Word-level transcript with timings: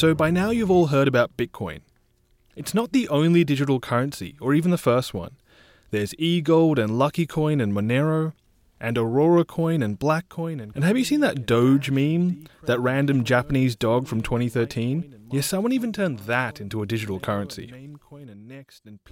So, 0.00 0.14
by 0.14 0.30
now, 0.30 0.48
you've 0.48 0.70
all 0.70 0.86
heard 0.86 1.08
about 1.08 1.36
Bitcoin. 1.36 1.80
It's 2.56 2.72
not 2.72 2.92
the 2.92 3.06
only 3.10 3.44
digital 3.44 3.78
currency, 3.80 4.34
or 4.40 4.54
even 4.54 4.70
the 4.70 4.78
first 4.78 5.12
one. 5.12 5.36
There's 5.90 6.14
eGold 6.14 6.82
and 6.82 6.98
Lucky 6.98 7.26
Coin 7.26 7.60
and 7.60 7.74
Monero, 7.74 8.32
and 8.80 8.96
Aurora 8.96 9.44
Coin 9.44 9.82
and 9.82 9.98
Black 9.98 10.30
Coin. 10.30 10.58
And, 10.58 10.74
and 10.74 10.84
have 10.84 10.96
you 10.96 11.04
seen 11.04 11.20
that 11.20 11.44
Doge 11.44 11.90
meme? 11.90 12.46
That 12.62 12.80
random 12.80 13.24
Japanese 13.24 13.76
dog 13.76 14.08
from 14.08 14.22
2013? 14.22 15.26
Yeah, 15.32 15.42
someone 15.42 15.72
even 15.72 15.92
turned 15.92 16.20
that 16.20 16.62
into 16.62 16.80
a 16.80 16.86
digital 16.86 17.20
currency. 17.20 17.70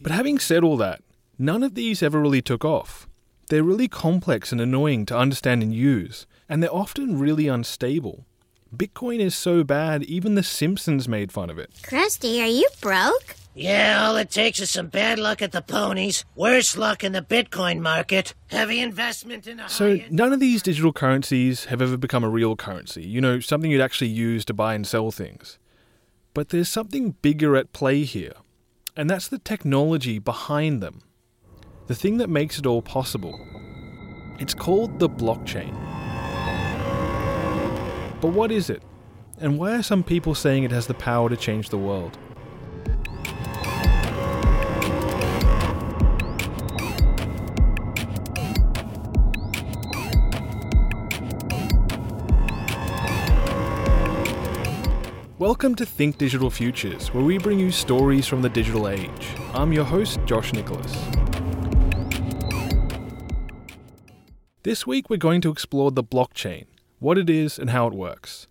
But 0.00 0.12
having 0.12 0.38
said 0.38 0.64
all 0.64 0.78
that, 0.78 1.02
none 1.38 1.62
of 1.62 1.74
these 1.74 2.02
ever 2.02 2.18
really 2.18 2.40
took 2.40 2.64
off. 2.64 3.06
They're 3.50 3.62
really 3.62 3.88
complex 3.88 4.52
and 4.52 4.60
annoying 4.60 5.04
to 5.04 5.18
understand 5.18 5.62
and 5.62 5.74
use, 5.74 6.26
and 6.48 6.62
they're 6.62 6.74
often 6.74 7.18
really 7.18 7.46
unstable. 7.46 8.24
Bitcoin 8.74 9.18
is 9.18 9.34
so 9.34 9.64
bad, 9.64 10.02
even 10.04 10.34
The 10.34 10.42
Simpsons 10.42 11.08
made 11.08 11.32
fun 11.32 11.48
of 11.48 11.58
it. 11.58 11.70
Krusty, 11.82 12.42
are 12.42 12.46
you 12.46 12.68
broke? 12.80 13.36
Yeah, 13.54 14.06
all 14.06 14.16
it 14.16 14.30
takes 14.30 14.60
is 14.60 14.70
some 14.70 14.86
bad 14.88 15.18
luck 15.18 15.42
at 15.42 15.52
the 15.52 15.62
ponies, 15.62 16.24
worse 16.36 16.76
luck 16.76 17.02
in 17.02 17.12
the 17.12 17.22
Bitcoin 17.22 17.80
market, 17.80 18.34
heavy 18.48 18.78
investment 18.78 19.46
in 19.46 19.58
a 19.58 19.68
So, 19.68 19.98
none 20.10 20.32
of 20.32 20.38
these 20.38 20.62
digital 20.62 20.92
currencies 20.92 21.64
have 21.64 21.82
ever 21.82 21.96
become 21.96 22.22
a 22.22 22.28
real 22.28 22.54
currency, 22.54 23.02
you 23.02 23.20
know, 23.20 23.40
something 23.40 23.70
you'd 23.70 23.80
actually 23.80 24.08
use 24.10 24.44
to 24.44 24.54
buy 24.54 24.74
and 24.74 24.86
sell 24.86 25.10
things. 25.10 25.58
But 26.34 26.50
there's 26.50 26.68
something 26.68 27.16
bigger 27.22 27.56
at 27.56 27.72
play 27.72 28.04
here, 28.04 28.34
and 28.94 29.10
that's 29.10 29.26
the 29.26 29.38
technology 29.38 30.20
behind 30.20 30.80
them. 30.80 31.02
The 31.88 31.96
thing 31.96 32.18
that 32.18 32.30
makes 32.30 32.58
it 32.58 32.66
all 32.66 32.82
possible. 32.82 33.40
It's 34.38 34.54
called 34.54 35.00
the 35.00 35.08
blockchain. 35.08 35.97
But 38.20 38.32
what 38.32 38.50
is 38.50 38.68
it? 38.68 38.82
And 39.40 39.60
why 39.60 39.76
are 39.76 39.82
some 39.82 40.02
people 40.02 40.34
saying 40.34 40.64
it 40.64 40.72
has 40.72 40.88
the 40.88 40.94
power 40.94 41.28
to 41.28 41.36
change 41.36 41.68
the 41.68 41.78
world? 41.78 42.18
Welcome 55.38 55.76
to 55.76 55.86
Think 55.86 56.18
Digital 56.18 56.50
Futures, 56.50 57.14
where 57.14 57.22
we 57.22 57.38
bring 57.38 57.60
you 57.60 57.70
stories 57.70 58.26
from 58.26 58.42
the 58.42 58.48
digital 58.48 58.88
age. 58.88 59.28
I'm 59.54 59.72
your 59.72 59.84
host, 59.84 60.18
Josh 60.26 60.52
Nicholas. 60.52 60.92
This 64.64 64.88
week, 64.88 65.08
we're 65.08 65.18
going 65.18 65.40
to 65.42 65.52
explore 65.52 65.92
the 65.92 66.02
blockchain, 66.02 66.66
what 66.98 67.18
it 67.18 67.28
is, 67.30 67.58
and 67.58 67.70
how 67.70 67.86
it 67.86 67.94
works. 67.94 68.46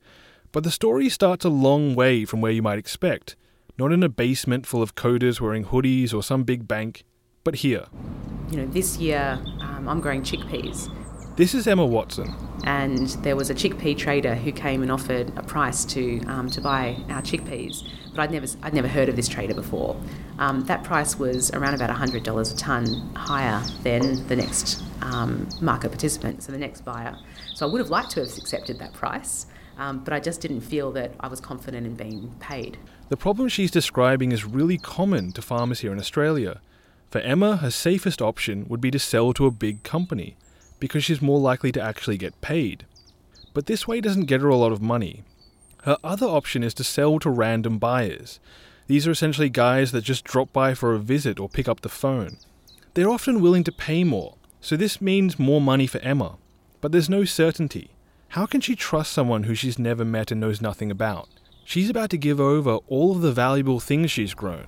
But 0.51 0.63
the 0.63 0.71
story 0.71 1.09
starts 1.09 1.45
a 1.45 1.49
long 1.49 1.95
way 1.95 2.25
from 2.25 2.41
where 2.41 2.51
you 2.51 2.61
might 2.61 2.79
expect, 2.79 3.35
not 3.77 3.91
in 3.91 4.01
a 4.03 4.09
basement 4.09 4.65
full 4.65 4.81
of 4.81 4.95
coders 4.95 5.39
wearing 5.41 5.65
hoodies 5.65 6.13
or 6.13 6.23
some 6.23 6.43
big 6.43 6.67
bank, 6.67 7.03
but 7.43 7.55
here. 7.55 7.85
You 8.49 8.57
know, 8.57 8.65
this 8.65 8.97
year 8.97 9.39
um, 9.61 9.87
I'm 9.87 9.99
growing 9.99 10.21
chickpeas, 10.23 10.89
This 11.35 11.53
is 11.53 11.67
Emma 11.67 11.85
Watson. 11.85 12.33
and 12.63 13.07
there 13.23 13.35
was 13.35 13.49
a 13.49 13.53
chickpea 13.53 13.95
trader 13.97 14.33
who 14.35 14.51
came 14.51 14.81
and 14.81 14.91
offered 14.91 15.31
a 15.37 15.43
price 15.43 15.85
to 15.85 16.21
um, 16.27 16.49
to 16.49 16.61
buy 16.61 16.95
our 17.09 17.21
chickpeas, 17.21 17.83
but 18.11 18.21
I'd 18.21 18.31
never 18.31 18.47
I'd 18.63 18.73
never 18.73 18.87
heard 18.87 19.09
of 19.09 19.15
this 19.15 19.27
trader 19.27 19.53
before. 19.53 19.95
Um, 20.39 20.63
that 20.65 20.83
price 20.83 21.19
was 21.19 21.51
around 21.51 21.75
about 21.75 21.89
hundred 21.91 22.23
dollars 22.23 22.51
a 22.51 22.55
ton 22.57 22.85
higher 23.15 23.61
than 23.83 24.25
the 24.27 24.35
next 24.35 24.81
um, 25.01 25.47
market 25.61 25.89
participant, 25.89 26.41
so 26.43 26.51
the 26.51 26.57
next 26.57 26.81
buyer. 26.85 27.15
So 27.57 27.67
I 27.67 27.71
would 27.71 27.81
have 27.81 27.89
liked 27.89 28.11
to 28.11 28.19
have 28.19 28.37
accepted 28.37 28.77
that 28.77 28.93
price, 28.93 29.47
um, 29.79 30.03
but 30.03 30.13
I 30.13 30.19
just 30.19 30.41
didn't 30.41 30.61
feel 30.61 30.91
that 30.91 31.13
I 31.19 31.27
was 31.27 31.41
confident 31.41 31.87
in 31.87 31.95
being 31.95 32.35
paid. 32.39 32.77
The 33.09 33.17
problem 33.17 33.49
she's 33.49 33.71
describing 33.71 34.31
is 34.31 34.45
really 34.45 34.77
common 34.77 35.31
to 35.31 35.41
farmers 35.41 35.79
here 35.79 35.91
in 35.91 35.97
Australia. 35.97 36.61
For 37.09 37.17
Emma, 37.17 37.57
her 37.57 37.71
safest 37.71 38.21
option 38.21 38.67
would 38.67 38.79
be 38.79 38.91
to 38.91 38.99
sell 38.99 39.33
to 39.33 39.47
a 39.47 39.51
big 39.51 39.81
company, 39.81 40.37
because 40.79 41.03
she's 41.03 41.19
more 41.19 41.39
likely 41.39 41.71
to 41.71 41.81
actually 41.81 42.19
get 42.19 42.39
paid. 42.41 42.85
But 43.55 43.65
this 43.65 43.87
way 43.87 44.01
doesn't 44.01 44.25
get 44.25 44.41
her 44.41 44.49
a 44.49 44.55
lot 44.55 44.71
of 44.71 44.79
money. 44.79 45.23
Her 45.81 45.97
other 46.03 46.27
option 46.27 46.63
is 46.63 46.75
to 46.75 46.83
sell 46.83 47.17
to 47.17 47.31
random 47.31 47.79
buyers. 47.79 48.39
These 48.85 49.07
are 49.07 49.11
essentially 49.11 49.49
guys 49.49 49.91
that 49.93 50.03
just 50.03 50.25
drop 50.25 50.53
by 50.53 50.75
for 50.75 50.93
a 50.93 50.99
visit 50.99 51.39
or 51.39 51.49
pick 51.49 51.67
up 51.67 51.81
the 51.81 51.89
phone. 51.89 52.37
They're 52.93 53.09
often 53.09 53.41
willing 53.41 53.63
to 53.63 53.71
pay 53.71 54.03
more, 54.03 54.35
so 54.61 54.77
this 54.77 55.01
means 55.01 55.39
more 55.39 55.59
money 55.59 55.87
for 55.87 55.97
Emma. 56.01 56.37
But 56.79 56.91
there's 56.91 57.09
no 57.09 57.25
certainty. 57.25 57.91
How 58.29 58.45
can 58.45 58.61
she 58.61 58.75
trust 58.75 59.11
someone 59.11 59.43
who 59.43 59.55
she's 59.55 59.79
never 59.79 60.05
met 60.05 60.31
and 60.31 60.39
knows 60.39 60.61
nothing 60.61 60.91
about? 60.91 61.27
She's 61.65 61.89
about 61.89 62.09
to 62.11 62.17
give 62.17 62.39
over 62.39 62.79
all 62.87 63.13
of 63.13 63.21
the 63.21 63.31
valuable 63.31 63.79
things 63.79 64.11
she's 64.11 64.33
grown, 64.33 64.67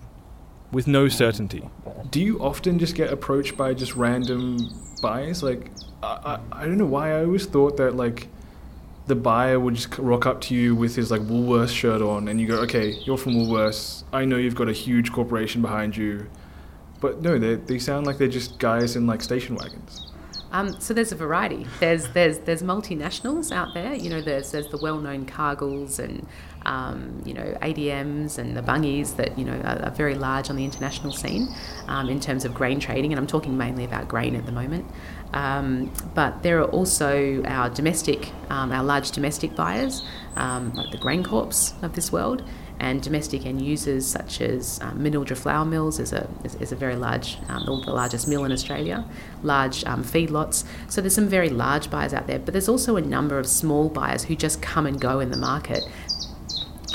with 0.71 0.87
no 0.87 1.07
certainty. 1.07 1.69
Do 2.09 2.19
you 2.19 2.41
often 2.41 2.79
just 2.79 2.95
get 2.95 3.13
approached 3.13 3.55
by 3.55 3.73
just 3.73 3.95
random 3.95 4.57
buyers? 5.01 5.43
Like, 5.43 5.71
I, 6.01 6.39
I, 6.51 6.63
I 6.63 6.65
don't 6.65 6.77
know 6.77 6.85
why 6.85 7.11
I 7.11 7.23
always 7.23 7.45
thought 7.45 7.77
that, 7.77 7.95
like, 7.95 8.27
the 9.07 9.15
buyer 9.15 9.59
would 9.59 9.75
just 9.75 9.97
rock 9.97 10.25
up 10.25 10.41
to 10.41 10.55
you 10.55 10.75
with 10.75 10.95
his, 10.95 11.11
like, 11.11 11.21
Woolworths 11.21 11.75
shirt 11.75 12.01
on, 12.01 12.27
and 12.27 12.41
you 12.41 12.47
go, 12.47 12.59
okay, 12.61 12.91
you're 13.05 13.17
from 13.17 13.33
Woolworths. 13.33 14.03
I 14.11 14.25
know 14.25 14.37
you've 14.37 14.55
got 14.55 14.67
a 14.67 14.73
huge 14.73 15.11
corporation 15.11 15.61
behind 15.61 15.95
you. 15.95 16.27
But 17.01 17.21
no, 17.21 17.37
they, 17.39 17.55
they 17.55 17.79
sound 17.79 18.05
like 18.05 18.17
they're 18.17 18.27
just 18.27 18.59
guys 18.59 18.95
in, 18.95 19.07
like, 19.07 19.21
station 19.21 19.55
wagons. 19.55 20.11
Um, 20.51 20.79
so 20.79 20.93
there's 20.93 21.11
a 21.11 21.15
variety. 21.15 21.67
There's 21.79 22.09
there's 22.09 22.39
there's 22.39 22.63
multinationals 22.63 23.51
out 23.51 23.73
there. 23.73 23.93
You 23.93 24.09
know, 24.09 24.21
there's 24.21 24.51
there's 24.51 24.67
the 24.69 24.77
well-known 24.77 25.25
Cargills 25.25 25.99
and 25.99 26.25
um, 26.65 27.21
you 27.25 27.33
know 27.33 27.57
ADMs 27.61 28.37
and 28.37 28.57
the 28.57 28.61
Bunges 28.61 29.15
that 29.17 29.37
you 29.37 29.45
know 29.45 29.59
are, 29.61 29.85
are 29.85 29.91
very 29.91 30.15
large 30.15 30.49
on 30.49 30.55
the 30.55 30.65
international 30.65 31.13
scene 31.13 31.47
um, 31.87 32.09
in 32.09 32.19
terms 32.19 32.45
of 32.45 32.53
grain 32.53 32.79
trading, 32.79 33.11
and 33.11 33.19
I'm 33.19 33.27
talking 33.27 33.57
mainly 33.57 33.85
about 33.85 34.07
grain 34.07 34.35
at 34.35 34.45
the 34.45 34.51
moment. 34.51 34.85
Um, 35.33 35.91
but 36.15 36.41
there 36.41 36.59
are 36.59 36.69
also 36.69 37.43
our 37.43 37.69
domestic, 37.69 38.31
um, 38.49 38.71
our 38.71 38.83
large 38.83 39.11
domestic 39.11 39.55
buyers, 39.55 40.03
um, 40.35 40.73
like 40.73 40.91
the 40.91 40.97
GrainCorps 40.97 41.81
of 41.83 41.93
this 41.93 42.11
world, 42.11 42.43
and 42.79 43.01
domestic 43.01 43.45
end 43.45 43.61
users 43.61 44.05
such 44.05 44.41
as 44.41 44.79
um, 44.81 45.03
Flour 45.35 45.65
Mills 45.65 45.99
is 45.99 46.13
a, 46.13 46.29
is, 46.43 46.55
is 46.55 46.71
a 46.71 46.75
very 46.75 46.95
large, 46.95 47.37
um, 47.49 47.65
the 47.65 47.81
the 47.85 47.93
largest 47.93 48.27
mill 48.27 48.45
in 48.45 48.51
Australia, 48.51 49.05
large 49.43 49.83
um, 49.85 50.03
feedlots. 50.03 50.65
So 50.87 51.01
there's 51.01 51.15
some 51.15 51.27
very 51.27 51.49
large 51.49 51.89
buyers 51.89 52.13
out 52.13 52.27
there, 52.27 52.39
but 52.39 52.53
there's 52.53 52.69
also 52.69 52.95
a 52.95 53.01
number 53.01 53.37
of 53.37 53.47
small 53.47 53.89
buyers 53.89 54.23
who 54.23 54.35
just 54.35 54.61
come 54.61 54.85
and 54.85 54.99
go 54.99 55.19
in 55.19 55.31
the 55.31 55.37
market. 55.37 55.83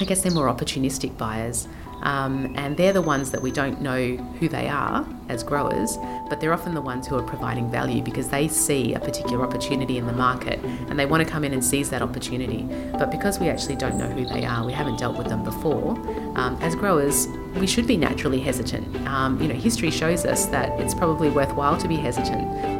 I 0.00 0.04
guess 0.04 0.22
they're 0.22 0.32
more 0.32 0.48
opportunistic 0.48 1.16
buyers. 1.16 1.68
Um, 2.04 2.53
and 2.56 2.76
they're 2.76 2.92
the 2.92 3.03
ones 3.03 3.31
that 3.31 3.41
we 3.41 3.50
don't 3.50 3.81
know 3.81 4.16
who 4.38 4.48
they 4.48 4.69
are 4.69 5.06
as 5.28 5.42
growers, 5.42 5.97
but 6.28 6.41
they're 6.41 6.53
often 6.53 6.75
the 6.75 6.81
ones 6.81 7.06
who 7.06 7.16
are 7.16 7.22
providing 7.22 7.70
value 7.70 8.03
because 8.03 8.28
they 8.28 8.47
see 8.47 8.94
a 8.94 9.00
particular 9.00 9.42
opportunity 9.42 9.97
in 9.97 10.06
the 10.06 10.12
market 10.12 10.59
and 10.62 10.98
they 10.98 11.06
want 11.06 11.25
to 11.25 11.31
come 11.31 11.44
in 11.44 11.53
and 11.54 11.64
seize 11.64 11.88
that 11.91 12.03
opportunity. 12.03 12.69
But 12.93 13.10
because 13.10 13.41
we 13.41 13.48
actually 13.48 13.76
don't 13.76 13.97
know 13.97 14.09
who 14.09 14.26
they 14.26 14.44
are, 14.44 14.64
we 14.64 14.72
haven't 14.72 14.98
dealt 14.98 15.16
with 15.16 15.28
them 15.28 15.43
before, 15.43 15.93
um, 16.37 16.59
as 16.60 16.75
growers, 16.75 17.26
we 17.56 17.66
should 17.66 17.87
be 17.87 17.97
naturally 17.97 18.41
hesitant. 18.41 18.94
Um, 19.09 19.41
you 19.41 19.48
know, 19.48 19.54
history 19.54 19.91
shows 19.91 20.26
us 20.26 20.47
that 20.47 20.78
it's 20.81 20.94
probably 20.94 21.31
worthwhile 21.31 21.78
to 21.78 21.88
be 21.88 21.97
hesitant. 21.97 22.73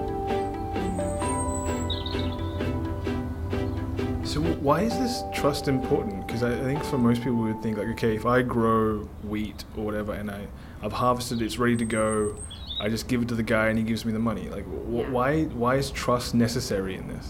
Why 4.65 4.81
is 4.89 4.95
this 4.99 5.23
trust 5.41 5.69
important? 5.69 6.27
Because 6.27 6.43
I 6.43 6.53
I 6.53 6.65
think 6.69 6.83
for 6.85 6.99
most 6.99 7.19
people, 7.23 7.39
we 7.45 7.53
would 7.53 7.63
think 7.63 7.77
like, 7.79 7.89
okay, 7.95 8.17
if 8.17 8.25
I 8.27 8.43
grow 8.43 9.01
wheat 9.31 9.65
or 9.77 9.85
whatever, 9.85 10.13
and 10.21 10.31
I 10.31 10.41
I've 10.83 10.93
harvested, 11.05 11.41
it's 11.43 11.59
ready 11.59 11.77
to 11.77 11.85
go, 11.85 12.35
I 12.81 12.89
just 12.89 13.07
give 13.09 13.23
it 13.23 13.29
to 13.29 13.35
the 13.35 13.43
guy 13.43 13.67
and 13.69 13.79
he 13.79 13.85
gives 13.85 14.05
me 14.05 14.13
the 14.13 14.19
money. 14.31 14.49
Like, 14.57 14.65
wh- 14.67 14.99
Yeah. 15.01 15.11
why 15.11 15.31
why 15.63 15.73
is 15.77 15.91
trust 15.91 16.35
necessary 16.35 16.95
in 16.97 17.07
this? 17.09 17.27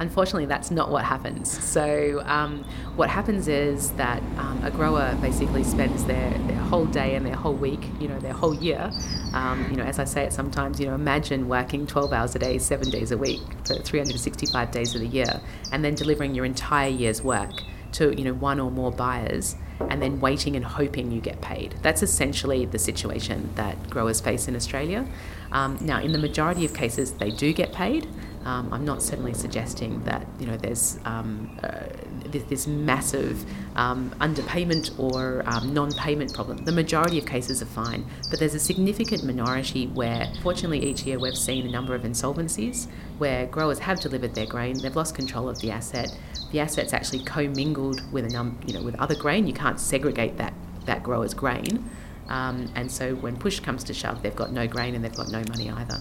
Unfortunately, 0.00 0.46
that's 0.46 0.70
not 0.70 0.90
what 0.90 1.04
happens. 1.04 1.50
So, 1.62 2.22
um, 2.24 2.64
what 2.96 3.10
happens 3.10 3.48
is 3.48 3.90
that 3.92 4.22
um, 4.38 4.58
a 4.64 4.70
grower 4.70 5.14
basically 5.20 5.62
spends 5.62 6.04
their, 6.06 6.30
their 6.30 6.56
whole 6.56 6.86
day 6.86 7.16
and 7.16 7.26
their 7.26 7.36
whole 7.36 7.54
week, 7.54 7.84
you 8.00 8.08
know, 8.08 8.18
their 8.18 8.32
whole 8.32 8.54
year. 8.54 8.90
Um, 9.34 9.66
you 9.70 9.76
know, 9.76 9.84
as 9.84 9.98
I 9.98 10.04
say 10.04 10.24
it 10.24 10.32
sometimes, 10.32 10.80
you 10.80 10.86
know, 10.86 10.94
imagine 10.94 11.48
working 11.48 11.86
12 11.86 12.14
hours 12.14 12.34
a 12.34 12.38
day, 12.38 12.56
seven 12.56 12.88
days 12.88 13.12
a 13.12 13.18
week 13.18 13.42
for 13.66 13.74
365 13.74 14.70
days 14.70 14.94
of 14.94 15.02
the 15.02 15.06
year, 15.06 15.38
and 15.70 15.84
then 15.84 15.94
delivering 15.94 16.34
your 16.34 16.46
entire 16.46 16.88
year's 16.88 17.22
work 17.22 17.52
to, 17.92 18.16
you 18.16 18.24
know, 18.24 18.34
one 18.34 18.58
or 18.58 18.70
more 18.70 18.90
buyers, 18.90 19.56
and 19.90 20.00
then 20.00 20.18
waiting 20.18 20.56
and 20.56 20.64
hoping 20.64 21.12
you 21.12 21.20
get 21.20 21.42
paid. 21.42 21.74
That's 21.82 22.02
essentially 22.02 22.64
the 22.64 22.78
situation 22.78 23.50
that 23.56 23.90
growers 23.90 24.20
face 24.20 24.48
in 24.48 24.56
Australia. 24.56 25.06
Um, 25.52 25.78
now, 25.80 26.00
in 26.00 26.12
the 26.12 26.18
majority 26.18 26.64
of 26.64 26.72
cases, 26.72 27.12
they 27.12 27.30
do 27.30 27.52
get 27.52 27.72
paid. 27.72 28.06
Um, 28.44 28.72
I'm 28.72 28.86
not 28.86 29.02
certainly 29.02 29.34
suggesting 29.34 30.02
that 30.04 30.26
you 30.38 30.46
know 30.46 30.56
there's 30.56 30.98
um, 31.04 31.58
uh, 31.62 31.80
this, 32.24 32.42
this 32.44 32.66
massive 32.66 33.44
um, 33.76 34.14
underpayment 34.20 34.98
or 34.98 35.42
um, 35.46 35.74
non-payment 35.74 36.32
problem. 36.32 36.58
The 36.64 36.72
majority 36.72 37.18
of 37.18 37.26
cases 37.26 37.60
are 37.60 37.66
fine, 37.66 38.06
but 38.30 38.38
there's 38.38 38.54
a 38.54 38.60
significant 38.60 39.24
minority 39.24 39.88
where, 39.88 40.32
fortunately, 40.42 40.84
each 40.84 41.02
year 41.02 41.18
we've 41.18 41.36
seen 41.36 41.66
a 41.66 41.70
number 41.70 41.94
of 41.94 42.02
insolvencies 42.02 42.86
where 43.18 43.46
growers 43.46 43.80
have 43.80 44.00
delivered 44.00 44.34
their 44.34 44.46
grain, 44.46 44.78
they've 44.78 44.96
lost 44.96 45.14
control 45.14 45.48
of 45.48 45.58
the 45.60 45.70
asset, 45.70 46.16
the 46.50 46.60
asset's 46.60 46.94
actually 46.94 47.22
commingled 47.24 48.00
with 48.10 48.24
a 48.24 48.28
num, 48.28 48.58
you 48.66 48.72
know, 48.72 48.82
with 48.82 48.98
other 48.98 49.14
grain. 49.14 49.46
You 49.46 49.54
can't 49.54 49.78
segregate 49.78 50.38
that 50.38 50.54
that 50.86 51.02
grower's 51.02 51.34
grain, 51.34 51.88
um, 52.28 52.72
and 52.74 52.90
so 52.90 53.14
when 53.16 53.36
push 53.36 53.60
comes 53.60 53.84
to 53.84 53.92
shove, 53.92 54.22
they've 54.22 54.34
got 54.34 54.50
no 54.50 54.66
grain 54.66 54.94
and 54.94 55.04
they've 55.04 55.14
got 55.14 55.28
no 55.28 55.42
money 55.50 55.70
either. 55.70 55.98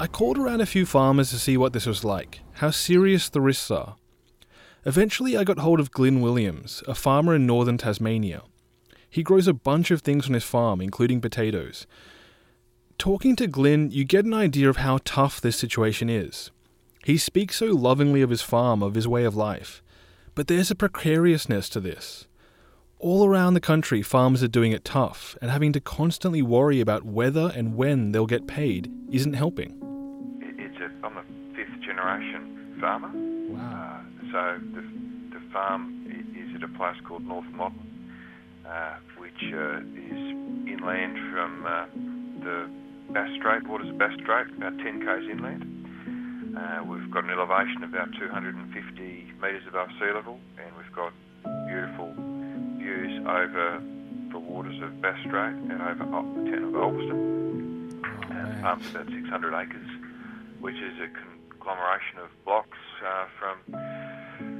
I 0.00 0.06
called 0.06 0.38
around 0.38 0.60
a 0.60 0.66
few 0.66 0.86
farmers 0.86 1.30
to 1.30 1.40
see 1.40 1.56
what 1.56 1.72
this 1.72 1.84
was 1.84 2.04
like, 2.04 2.40
how 2.52 2.70
serious 2.70 3.28
the 3.28 3.40
risks 3.40 3.68
are. 3.68 3.96
Eventually, 4.86 5.36
I 5.36 5.42
got 5.42 5.58
hold 5.58 5.80
of 5.80 5.90
Glyn 5.90 6.20
Williams, 6.20 6.84
a 6.86 6.94
farmer 6.94 7.34
in 7.34 7.46
northern 7.46 7.78
Tasmania. 7.78 8.42
He 9.10 9.24
grows 9.24 9.48
a 9.48 9.52
bunch 9.52 9.90
of 9.90 10.02
things 10.02 10.28
on 10.28 10.34
his 10.34 10.44
farm, 10.44 10.80
including 10.80 11.20
potatoes. 11.20 11.88
Talking 12.96 13.34
to 13.36 13.48
Glyn, 13.48 13.90
you 13.90 14.04
get 14.04 14.24
an 14.24 14.34
idea 14.34 14.70
of 14.70 14.76
how 14.76 15.00
tough 15.04 15.40
this 15.40 15.56
situation 15.56 16.08
is. 16.08 16.52
He 17.04 17.18
speaks 17.18 17.56
so 17.56 17.66
lovingly 17.66 18.22
of 18.22 18.30
his 18.30 18.42
farm, 18.42 18.84
of 18.84 18.94
his 18.94 19.08
way 19.08 19.24
of 19.24 19.34
life. 19.34 19.82
But 20.36 20.46
there's 20.46 20.70
a 20.70 20.76
precariousness 20.76 21.68
to 21.70 21.80
this. 21.80 22.28
All 23.00 23.26
around 23.26 23.54
the 23.54 23.60
country, 23.60 24.02
farmers 24.02 24.44
are 24.44 24.48
doing 24.48 24.70
it 24.70 24.84
tough, 24.84 25.36
and 25.42 25.50
having 25.50 25.72
to 25.72 25.80
constantly 25.80 26.42
worry 26.42 26.80
about 26.80 27.04
whether 27.04 27.52
and 27.54 27.74
when 27.76 28.12
they'll 28.12 28.26
get 28.26 28.46
paid 28.46 28.92
isn't 29.10 29.34
helping. 29.34 29.77
Generation 31.98 32.76
farmer. 32.80 33.10
Wow. 33.10 33.58
Uh, 33.58 34.30
so 34.30 34.60
the, 34.74 34.82
the 35.34 35.42
farm 35.52 36.06
is 36.06 36.54
at 36.54 36.62
a 36.62 36.72
place 36.78 36.96
called 37.06 37.26
North 37.26 37.50
Motton, 37.52 38.14
uh, 38.66 38.96
which 39.18 39.42
uh, 39.52 39.78
is 39.78 40.22
inland 40.70 41.18
from 41.32 41.66
uh, 41.66 41.86
the 42.44 42.70
Bass 43.10 43.30
Strait, 43.36 43.66
waters 43.66 43.88
of 43.88 43.98
Bass 43.98 44.14
Strait, 44.22 44.46
about 44.56 44.78
10 44.78 45.00
k's 45.00 45.28
inland. 45.30 45.64
Uh, 46.56 46.84
we've 46.84 47.10
got 47.10 47.24
an 47.24 47.30
elevation 47.30 47.82
of 47.82 47.90
about 47.92 48.08
250 48.18 49.32
metres 49.42 49.62
above 49.68 49.88
sea 49.98 50.12
level, 50.14 50.38
and 50.58 50.70
we've 50.76 50.94
got 50.94 51.12
beautiful 51.66 52.14
views 52.78 53.18
over 53.26 53.82
the 54.30 54.38
waters 54.38 54.80
of 54.82 55.00
Bass 55.02 55.18
Strait 55.26 55.54
and 55.66 55.82
over 55.82 56.04
the 56.04 56.50
town 56.50 56.64
of 56.64 56.74
Ulverstone. 56.74 57.34
Uh, 58.30 58.62
farm's 58.62 58.90
about 58.90 59.06
600 59.08 59.54
acres, 59.54 59.88
which 60.60 60.76
is 60.76 60.94
a 61.00 61.08
conglomeration 61.68 62.18
of 62.24 62.30
blocks 62.46 62.78
uh, 63.04 63.26
from 63.38 63.60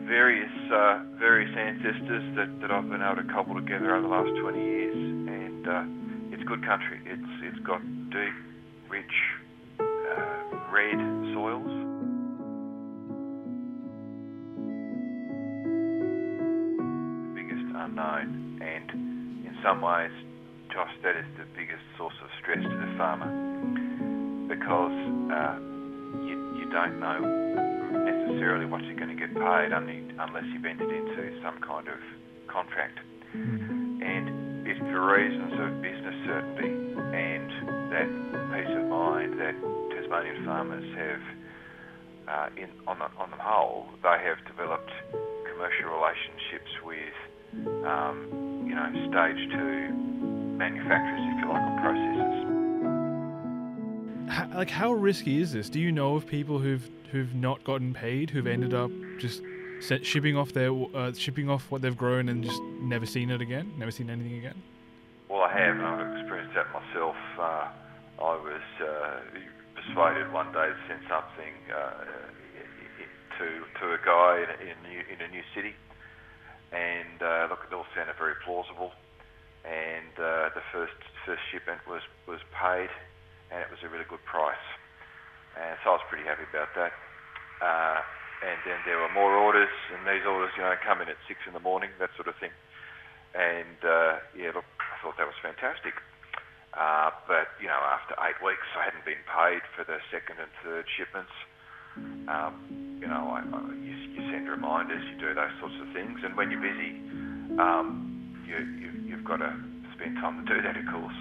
various 0.06 0.52
uh, 0.72 1.00
various 1.19 1.49
ancestors 1.56 2.37
that, 2.37 2.60
that 2.60 2.70
I've 2.70 2.88
been 2.88 3.00
able 3.00 3.22
to 3.22 3.28
cobble 3.32 3.55
together 3.55 3.96
over 3.96 4.02
the 4.02 4.12
last 4.12 4.28
20 4.40 4.58
years, 4.60 4.94
and 4.94 5.64
uh, 5.64 6.37
it's 6.37 6.43
good 6.44 6.60
country. 6.66 7.00
It's 7.06 7.32
it's 7.49 7.64
got 7.64 7.81
deep, 8.12 8.37
rich, 8.90 9.16
uh, 9.81 10.52
red 10.69 11.00
soils. 11.32 11.72
The 16.76 17.32
biggest 17.32 17.72
unknown, 17.72 18.60
and 18.60 18.90
in 19.49 19.56
some 19.64 19.81
ways, 19.81 20.12
Josh, 20.75 20.93
that 21.02 21.16
is 21.16 21.25
the 21.38 21.49
biggest 21.56 21.84
source 21.96 22.20
of 22.20 22.28
stress 22.43 22.60
to 22.60 22.69
the 22.69 22.93
farmer 22.99 23.32
because 24.49 24.93
uh, 25.32 25.77
you, 26.69 26.75
don't 26.75 27.00
know 27.00 27.20
necessarily 28.05 28.67
what 28.67 28.85
you're 28.85 28.97
going 28.97 29.09
to 29.09 29.17
get 29.17 29.32
paid 29.35 29.73
unless 29.73 30.44
you've 30.53 30.65
entered 30.65 30.91
into 30.93 31.41
some 31.43 31.59
kind 31.61 31.88
of 31.88 31.99
contract. 32.47 32.99
And 33.35 34.67
it's 34.69 34.79
for 34.81 35.17
reasons 35.17 35.53
of 35.56 35.82
business 35.82 36.15
certainty 36.26 36.73
and 37.17 37.49
that 37.93 38.09
peace 38.53 38.75
of 38.76 38.87
mind 38.88 39.41
that 39.41 39.55
Tasmanian 39.97 40.44
farmers 40.44 40.85
have, 40.97 41.23
uh, 42.29 42.49
in, 42.56 42.69
on, 42.87 42.99
the, 42.99 43.09
on 43.17 43.31
the 43.31 43.41
whole, 43.41 43.87
they 44.03 44.19
have 44.25 44.38
developed 44.47 44.91
commercial 45.49 45.88
relationships 45.88 46.73
with, 46.85 47.17
um, 47.85 48.65
you 48.69 48.75
know, 48.75 48.88
stage 49.09 49.41
two 49.56 49.93
manufacturers, 50.56 51.25
if 51.32 51.44
you 51.44 51.49
like, 51.49 51.62
or 51.65 51.76
processors. 51.81 52.57
How, 54.28 54.48
like, 54.54 54.70
how 54.70 54.92
risky 54.92 55.40
is 55.40 55.52
this? 55.52 55.69
Do 55.69 55.80
you 55.80 55.90
know 55.92 56.16
of 56.16 56.26
people 56.26 56.58
who've 56.58 56.88
who've 57.10 57.34
not 57.34 57.64
gotten 57.64 57.94
paid, 57.94 58.30
who've 58.30 58.46
ended 58.46 58.75
up 58.75 58.90
just 59.19 59.42
shipping 59.80 60.36
off 60.36 60.52
their 60.52 60.72
uh, 60.94 61.12
shipping 61.12 61.48
off 61.48 61.70
what 61.70 61.82
they've 61.82 61.96
grown 61.96 62.28
and 62.28 62.44
just 62.44 62.60
never 62.80 63.06
seen 63.06 63.30
it 63.30 63.40
again, 63.40 63.72
never 63.78 63.90
seen 63.90 64.10
anything 64.10 64.38
again? 64.38 64.62
Well, 65.28 65.42
I 65.42 65.52
have. 65.58 65.80
I've 65.80 66.19
experienced 66.19 66.54
that 66.54 66.66
myself. 66.72 67.16
Uh, 67.38 67.69
I 68.20 68.36
was 68.36 68.62
uh, 68.80 69.20
persuaded 69.75 70.32
one 70.32 70.52
day 70.52 70.69
to 70.69 70.76
send 70.88 71.00
something 71.08 71.54
uh, 71.74 72.04
to 73.38 73.46
to 73.81 73.92
a 73.94 73.98
guy 74.04 74.44
in, 74.60 74.69
in, 74.69 74.76
new, 74.82 75.02
in 75.12 75.20
a 75.22 75.28
new 75.28 75.42
city, 75.54 75.74
and 76.72 77.22
uh, 77.22 77.46
look, 77.50 77.60
it 77.70 77.74
all 77.74 77.86
sounded 77.94 78.16
very 78.19 78.34
plausible. 78.44 78.92
And 79.64 80.12
uh, 80.19 80.50
the 80.54 80.62
first 80.72 80.94
first 81.24 81.42
shipment 81.52 81.81
was 81.86 82.02
was 82.26 82.40
paid, 82.52 82.90
and 83.50 83.60
it 83.60 83.70
was 83.70 83.80
a 83.84 83.88
really 83.88 84.08
good 84.08 84.22
price. 84.24 84.66
And 85.56 85.74
so 85.82 85.92
I 85.92 85.94
was 85.98 86.06
pretty 86.08 86.24
happy 86.24 86.46
about 86.48 86.70
that. 86.76 86.92
Uh, 87.58 87.98
and 88.38 88.58
then 88.62 88.78
there 88.86 89.02
were 89.02 89.10
more 89.10 89.34
orders, 89.34 89.72
and 89.90 90.06
these 90.06 90.22
orders, 90.22 90.54
you 90.54 90.62
know, 90.62 90.74
come 90.86 91.02
in 91.02 91.10
at 91.10 91.18
six 91.26 91.42
in 91.46 91.52
the 91.52 91.64
morning, 91.64 91.90
that 91.98 92.14
sort 92.14 92.30
of 92.30 92.38
thing. 92.38 92.54
And 93.34 93.78
uh, 93.82 94.22
yeah, 94.38 94.54
look, 94.54 94.68
I 94.78 94.96
thought 95.02 95.18
that 95.18 95.26
was 95.26 95.36
fantastic. 95.42 95.98
Uh, 96.70 97.10
but 97.26 97.50
you 97.58 97.66
know, 97.66 97.80
after 97.82 98.14
eight 98.22 98.38
weeks, 98.38 98.64
I 98.78 98.86
hadn't 98.86 99.02
been 99.02 99.20
paid 99.26 99.64
for 99.74 99.82
the 99.82 99.98
second 100.14 100.38
and 100.38 100.50
third 100.62 100.86
shipments. 100.94 101.34
Um, 102.30 102.98
you 103.02 103.08
know, 103.10 103.34
I, 103.34 103.42
I, 103.42 103.58
you, 103.82 103.94
you 104.14 104.22
send 104.30 104.46
reminders, 104.46 105.02
you 105.10 105.18
do 105.18 105.34
those 105.34 105.50
sorts 105.58 105.74
of 105.82 105.90
things, 105.90 106.22
and 106.22 106.36
when 106.36 106.50
you're 106.50 106.62
busy, 106.62 106.94
um, 107.58 108.06
you, 108.46 108.54
you, 108.78 108.90
you've 109.10 109.26
got 109.26 109.42
to 109.42 109.50
spend 109.98 110.16
time 110.22 110.38
to 110.38 110.46
do 110.46 110.62
that, 110.62 110.76
of 110.78 110.86
course. 110.86 111.18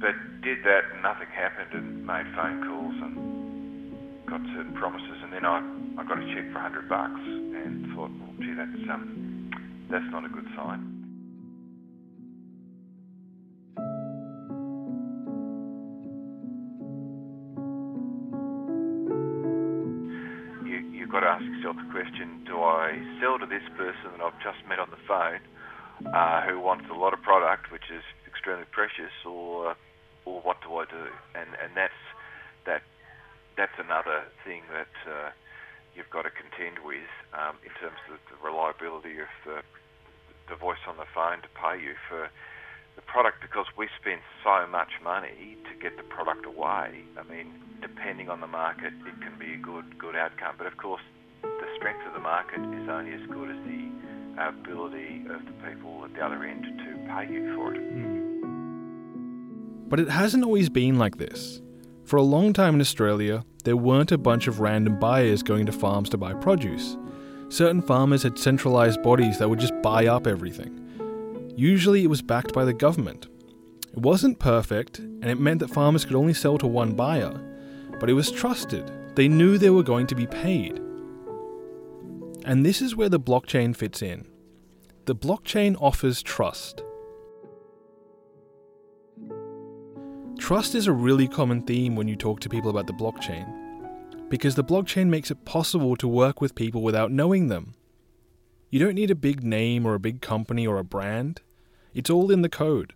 But 0.00 0.14
did 0.42 0.58
that, 0.64 0.84
and 0.92 1.02
nothing 1.02 1.28
happened, 1.32 1.72
and 1.72 2.06
made 2.06 2.26
phone 2.36 2.60
calls 2.66 2.94
and 3.00 3.14
got 4.26 4.40
certain 4.54 4.74
promises, 4.74 5.18
and 5.22 5.32
then 5.32 5.44
I, 5.44 5.60
I 5.98 6.04
got 6.04 6.18
a 6.18 6.26
check 6.34 6.50
for 6.52 6.58
a 6.58 6.62
hundred 6.62 6.88
bucks, 6.88 7.20
and 7.20 7.86
thought, 7.94 8.10
well, 8.10 8.34
gee, 8.40 8.54
that's 8.54 8.90
um, 8.90 9.50
that's 9.90 10.04
not 10.10 10.24
a 10.24 10.28
good 10.28 10.46
sign. 10.56 10.90
You, 20.66 20.78
you've 20.92 21.10
got 21.10 21.20
to 21.20 21.26
ask 21.26 21.44
yourself 21.44 21.76
the 21.76 21.90
question: 21.92 22.44
Do 22.44 22.60
I 22.60 22.98
sell 23.20 23.38
to 23.38 23.46
this 23.46 23.64
person 23.76 24.18
that 24.18 24.20
I've 24.20 24.40
just 24.42 24.66
met 24.68 24.78
on 24.78 24.90
the 24.90 25.00
phone, 25.06 25.40
uh, 26.12 26.42
who 26.42 26.60
wants 26.60 26.86
a 26.90 26.94
lot 26.94 27.14
of 27.14 27.22
product, 27.22 27.70
which 27.70 27.88
is 27.94 28.02
extremely 28.44 28.68
precious, 28.76 29.16
or 29.24 29.72
or 30.28 30.40
what 30.44 30.60
do 30.60 30.76
I 30.76 30.84
do? 30.84 31.08
And 31.32 31.48
and 31.56 31.72
that's 31.72 32.02
that 32.68 32.82
that's 33.56 33.72
another 33.80 34.28
thing 34.44 34.60
that 34.68 34.92
uh, 35.08 35.32
you've 35.96 36.12
got 36.12 36.28
to 36.28 36.30
contend 36.30 36.84
with 36.84 37.08
um, 37.32 37.56
in 37.64 37.72
terms 37.80 37.96
of 38.12 38.20
the 38.28 38.36
reliability 38.44 39.16
of 39.16 39.32
the 39.48 39.64
the 40.52 40.56
voice 40.60 40.84
on 40.84 41.00
the 41.00 41.08
phone 41.16 41.40
to 41.40 41.48
pay 41.56 41.80
you 41.80 41.96
for 42.04 42.28
the 42.96 43.04
product 43.08 43.40
because 43.40 43.64
we 43.80 43.88
spend 43.96 44.20
so 44.44 44.68
much 44.68 44.92
money 45.00 45.56
to 45.64 45.72
get 45.80 45.96
the 45.96 46.04
product 46.04 46.44
away. 46.44 47.00
I 47.16 47.24
mean, 47.24 47.48
depending 47.80 48.28
on 48.28 48.44
the 48.44 48.46
market, 48.46 48.92
it 49.08 49.16
can 49.24 49.40
be 49.40 49.56
a 49.56 49.60
good 49.64 49.96
good 49.96 50.16
outcome. 50.20 50.60
But 50.60 50.68
of 50.68 50.76
course, 50.76 51.02
the 51.40 51.68
strength 51.80 52.04
of 52.04 52.12
the 52.12 52.20
market 52.20 52.60
is 52.60 52.92
only 52.92 53.16
as 53.16 53.24
good 53.32 53.48
as 53.48 53.60
the 53.64 53.88
ability 54.36 55.24
of 55.32 55.40
the 55.48 55.56
people 55.64 56.04
at 56.04 56.12
the 56.12 56.20
other 56.20 56.44
end 56.44 56.60
to 56.60 56.90
pay 57.08 57.24
you 57.32 57.56
for 57.56 57.72
it. 57.72 58.23
But 59.88 60.00
it 60.00 60.08
hasn't 60.08 60.44
always 60.44 60.68
been 60.68 60.98
like 60.98 61.18
this. 61.18 61.60
For 62.04 62.16
a 62.16 62.22
long 62.22 62.52
time 62.52 62.74
in 62.74 62.80
Australia, 62.80 63.44
there 63.64 63.76
weren't 63.76 64.12
a 64.12 64.18
bunch 64.18 64.46
of 64.46 64.60
random 64.60 64.98
buyers 64.98 65.42
going 65.42 65.66
to 65.66 65.72
farms 65.72 66.10
to 66.10 66.18
buy 66.18 66.34
produce. 66.34 66.96
Certain 67.48 67.80
farmers 67.80 68.22
had 68.22 68.38
centralised 68.38 69.02
bodies 69.02 69.38
that 69.38 69.48
would 69.48 69.60
just 69.60 69.80
buy 69.82 70.06
up 70.06 70.26
everything. 70.26 70.80
Usually 71.56 72.02
it 72.02 72.08
was 72.08 72.22
backed 72.22 72.52
by 72.52 72.64
the 72.64 72.72
government. 72.72 73.28
It 73.92 73.98
wasn't 73.98 74.40
perfect, 74.40 74.98
and 74.98 75.26
it 75.26 75.38
meant 75.38 75.60
that 75.60 75.70
farmers 75.70 76.04
could 76.04 76.16
only 76.16 76.34
sell 76.34 76.58
to 76.58 76.66
one 76.66 76.94
buyer, 76.94 77.40
but 78.00 78.10
it 78.10 78.14
was 78.14 78.30
trusted. 78.30 78.90
They 79.14 79.28
knew 79.28 79.56
they 79.56 79.70
were 79.70 79.84
going 79.84 80.08
to 80.08 80.16
be 80.16 80.26
paid. 80.26 80.80
And 82.44 82.66
this 82.66 82.82
is 82.82 82.96
where 82.96 83.08
the 83.08 83.20
blockchain 83.20 83.74
fits 83.74 84.02
in. 84.02 84.26
The 85.04 85.14
blockchain 85.14 85.76
offers 85.80 86.22
trust. 86.22 86.82
Trust 90.44 90.74
is 90.74 90.86
a 90.86 90.92
really 90.92 91.26
common 91.26 91.62
theme 91.62 91.96
when 91.96 92.06
you 92.06 92.16
talk 92.16 92.38
to 92.40 92.50
people 92.50 92.68
about 92.68 92.86
the 92.86 92.92
blockchain, 92.92 93.48
because 94.28 94.54
the 94.54 94.62
blockchain 94.62 95.06
makes 95.06 95.30
it 95.30 95.46
possible 95.46 95.96
to 95.96 96.06
work 96.06 96.42
with 96.42 96.54
people 96.54 96.82
without 96.82 97.10
knowing 97.10 97.48
them. 97.48 97.72
You 98.68 98.78
don't 98.78 98.94
need 98.94 99.10
a 99.10 99.14
big 99.14 99.42
name 99.42 99.86
or 99.86 99.94
a 99.94 99.98
big 99.98 100.20
company 100.20 100.66
or 100.66 100.76
a 100.76 100.84
brand, 100.84 101.40
it's 101.94 102.10
all 102.10 102.30
in 102.30 102.42
the 102.42 102.50
code. 102.50 102.92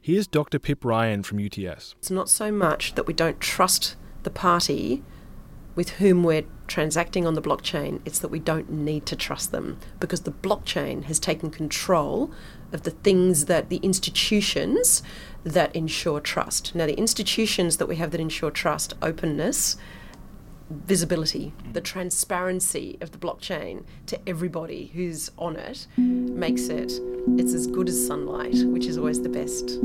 Here's 0.00 0.28
Dr. 0.28 0.60
Pip 0.60 0.84
Ryan 0.84 1.24
from 1.24 1.44
UTS. 1.44 1.96
It's 1.98 2.12
not 2.12 2.28
so 2.28 2.52
much 2.52 2.94
that 2.94 3.08
we 3.08 3.14
don't 3.14 3.40
trust 3.40 3.96
the 4.22 4.30
party 4.30 5.02
with 5.74 5.90
whom 5.90 6.22
we're 6.22 6.44
transacting 6.68 7.26
on 7.26 7.34
the 7.34 7.42
blockchain, 7.42 8.00
it's 8.04 8.20
that 8.20 8.28
we 8.28 8.38
don't 8.38 8.70
need 8.70 9.06
to 9.06 9.16
trust 9.16 9.50
them 9.50 9.78
because 9.98 10.20
the 10.20 10.30
blockchain 10.30 11.02
has 11.06 11.18
taken 11.18 11.50
control 11.50 12.30
of 12.72 12.82
the 12.82 12.92
things 12.92 13.46
that 13.46 13.70
the 13.70 13.78
institutions 13.78 15.02
that 15.44 15.74
ensure 15.76 16.20
trust. 16.20 16.74
Now, 16.74 16.86
the 16.86 16.94
institutions 16.94 17.76
that 17.76 17.86
we 17.86 17.96
have 17.96 18.10
that 18.10 18.20
ensure 18.20 18.50
trust, 18.50 18.94
openness, 19.02 19.76
visibility, 20.70 21.52
the 21.72 21.80
transparency 21.80 22.96
of 23.00 23.12
the 23.12 23.18
blockchain 23.18 23.84
to 24.06 24.18
everybody 24.26 24.90
who's 24.94 25.30
on 25.38 25.56
it 25.56 25.86
makes 25.98 26.68
it 26.68 26.92
it's 27.36 27.54
as 27.54 27.66
good 27.66 27.88
as 27.88 28.06
sunlight, 28.06 28.56
which 28.66 28.86
is 28.86 28.98
always 28.98 29.22
the 29.22 29.28
best 29.28 29.78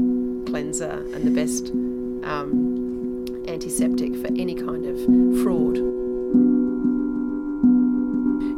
cleanser 0.46 0.92
and 1.14 1.26
the 1.26 1.32
best 1.32 1.68
um, 2.30 3.26
antiseptic 3.48 4.16
for 4.16 4.28
any 4.28 4.56
kind 4.56 4.86
of 4.86 4.98
fraud. 5.42 5.78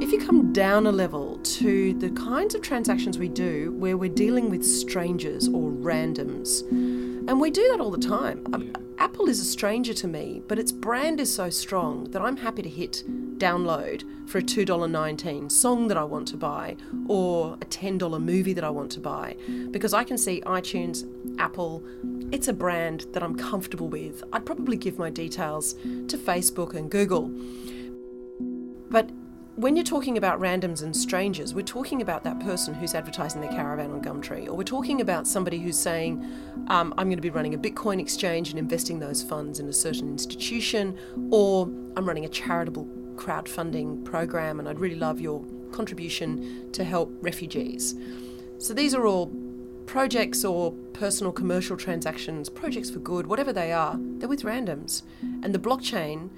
If 0.02 0.12
you 0.12 0.20
come 0.26 0.52
down 0.52 0.88
a 0.88 0.92
level 0.92 1.31
to 1.44 1.94
the 1.96 2.10
kinds 2.12 2.56
of 2.56 2.62
transactions 2.62 3.18
we 3.18 3.28
do 3.28 3.72
where 3.74 3.98
we're 3.98 4.10
dealing 4.10 4.50
with 4.50 4.64
strangers 4.66 5.48
or 5.48 5.72
randoms, 5.72 6.62
and 6.70 7.40
we 7.40 7.52
do 7.52 7.68
that 7.72 7.80
all 7.80 7.92
the 7.92 7.98
time. 7.98 8.44
Um, 8.54 8.74
Apple 8.98 9.30
is 9.30 9.40
a 9.40 9.46
stranger 9.46 9.94
to 9.96 10.08
me, 10.08 10.44
but 10.48 10.60
its 10.60 10.72
brand 10.72 11.20
is 11.20 11.34
so 11.34 11.50
strong 11.50 12.06
that 12.12 12.22
I'm 12.22 12.38
happy 12.38 12.62
to 12.62 12.70
hit 12.70 13.04
download 13.40 14.04
for 14.30 14.38
a 14.38 14.42
$2.19 14.42 15.52
song 15.52 15.88
that 15.88 15.98
I 15.98 16.04
want 16.04 16.28
to 16.30 16.38
buy 16.38 16.78
or 17.08 17.56
a 17.56 17.66
$10 17.66 18.22
movie 18.22 18.54
that 18.54 18.64
I 18.64 18.70
want 18.70 18.92
to 18.92 19.00
buy 19.00 19.36
because 19.72 19.94
I 19.94 20.04
can 20.04 20.18
see 20.18 20.42
iTunes, 20.42 21.08
Apple, 21.40 21.84
it's 22.32 22.48
a 22.48 22.54
brand 22.54 23.08
that 23.14 23.24
I'm 23.24 23.36
comfortable 23.36 23.88
with. 23.88 24.24
I'd 24.32 24.46
probably 24.46 24.78
give 24.78 25.00
my 25.00 25.10
details 25.10 25.74
to 25.74 26.18
Facebook 26.18 26.76
and 26.76 26.90
Google. 26.90 27.32
But 28.90 29.10
when 29.56 29.76
you're 29.76 29.84
talking 29.84 30.18
about 30.18 30.40
randoms 30.40 30.82
and 30.82 30.96
strangers, 30.96 31.54
we're 31.54 31.62
talking 31.62 32.02
about 32.02 32.24
that 32.24 32.40
person 32.40 32.74
who's 32.74 32.96
advertising 32.96 33.42
their 33.42 33.52
caravan 33.52 33.92
on 33.92 34.02
Gumtree, 34.02 34.48
or 34.48 34.54
we're 34.54 34.64
talking 34.64 35.02
about 35.02 35.28
somebody 35.28 35.60
who's 35.60 35.78
saying, 35.78 36.26
um, 36.68 36.94
I'm 36.98 37.08
going 37.08 37.18
to 37.18 37.22
be 37.22 37.30
running 37.30 37.54
a 37.54 37.58
Bitcoin 37.58 38.00
exchange 38.00 38.50
and 38.50 38.58
investing 38.58 39.00
those 39.00 39.22
funds 39.22 39.60
in 39.60 39.68
a 39.68 39.74
certain 39.74 40.10
institution, 40.10 40.98
or 41.32 41.66
I'm 41.98 42.06
running 42.06 42.24
a 42.24 42.30
charitable 42.30 42.88
crowdfunding 43.16 44.06
program 44.06 44.60
and 44.60 44.70
I'd 44.70 44.80
really 44.80 44.96
love 44.96 45.20
your 45.20 45.46
contribution 45.74 46.72
to 46.72 46.84
help 46.84 47.12
refugees. 47.22 47.96
So 48.58 48.74
these 48.74 48.96
are 48.96 49.06
all 49.06 49.34
projects 49.86 50.46
or 50.46 50.72
personal 50.94 51.34
commercial 51.34 51.76
transactions, 51.76 52.50
projects 52.50 52.90
for 52.90 53.00
good, 53.00 53.28
whatever 53.28 53.52
they 53.52 53.74
are, 53.74 53.98
they're 54.00 54.30
with 54.30 54.44
randoms. 54.44 55.04
And 55.44 55.54
the 55.54 55.60
blockchain 55.60 56.30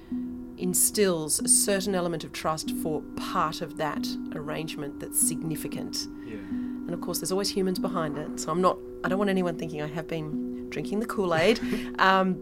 instills 0.58 1.40
a 1.40 1.48
certain 1.48 1.94
element 1.94 2.24
of 2.24 2.32
trust 2.32 2.70
for 2.76 3.02
part 3.16 3.60
of 3.60 3.76
that 3.76 4.06
arrangement 4.34 5.00
that's 5.00 5.20
significant. 5.20 6.08
Yeah. 6.26 6.36
And 6.36 6.90
of 6.90 7.00
course, 7.00 7.18
there's 7.18 7.32
always 7.32 7.48
humans 7.50 7.78
behind 7.78 8.18
it. 8.18 8.40
So 8.40 8.50
I'm 8.50 8.60
not, 8.60 8.78
I 9.02 9.08
don't 9.08 9.18
want 9.18 9.30
anyone 9.30 9.56
thinking 9.56 9.82
I 9.82 9.88
have 9.88 10.06
been 10.06 10.68
drinking 10.70 11.00
the 11.00 11.06
Kool 11.06 11.34
Aid. 11.34 11.60
um, 11.98 12.38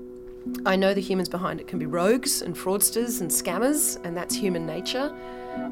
I 0.66 0.76
know 0.76 0.92
the 0.92 1.00
humans 1.00 1.28
behind 1.28 1.61
it 1.61 1.69
can 1.69 1.78
be 1.78 1.87
rogues 1.87 2.42
and 2.42 2.57
fraudsters 2.57 3.21
and 3.21 3.31
scammers, 3.31 4.02
and 4.04 4.16
that's 4.16 4.35
human 4.35 4.66
nature. 4.66 5.14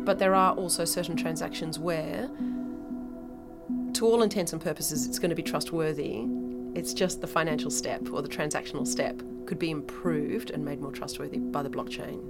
But 0.04 0.18
there 0.18 0.34
are 0.34 0.52
also 0.54 0.84
certain 0.84 1.16
transactions 1.16 1.78
where, 1.78 2.30
to 3.94 4.06
all 4.06 4.22
intents 4.22 4.52
and 4.52 4.62
purposes, 4.62 5.06
it's 5.06 5.18
going 5.18 5.30
to 5.30 5.36
be 5.36 5.42
trustworthy. 5.42 6.26
It's 6.74 6.94
just 6.94 7.20
the 7.20 7.26
financial 7.26 7.70
step 7.70 8.12
or 8.12 8.22
the 8.22 8.28
transactional 8.28 8.86
step 8.86 9.22
could 9.46 9.58
be 9.58 9.70
improved 9.70 10.50
and 10.50 10.64
made 10.64 10.80
more 10.80 10.92
trustworthy 10.92 11.38
by 11.38 11.62
the 11.62 11.68
blockchain. 11.68 12.20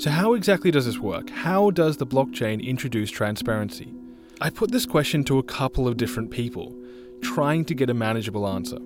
So, 0.00 0.10
how 0.10 0.34
exactly 0.34 0.70
does 0.70 0.86
this 0.86 0.98
work? 0.98 1.28
How 1.28 1.70
does 1.70 1.96
the 1.96 2.06
blockchain 2.06 2.64
introduce 2.64 3.10
transparency? 3.10 3.92
I 4.40 4.48
put 4.48 4.70
this 4.70 4.86
question 4.86 5.24
to 5.24 5.38
a 5.38 5.42
couple 5.42 5.88
of 5.88 5.96
different 5.96 6.30
people, 6.30 6.74
trying 7.20 7.64
to 7.66 7.74
get 7.74 7.90
a 7.90 7.94
manageable 7.94 8.46
answer. 8.46 8.78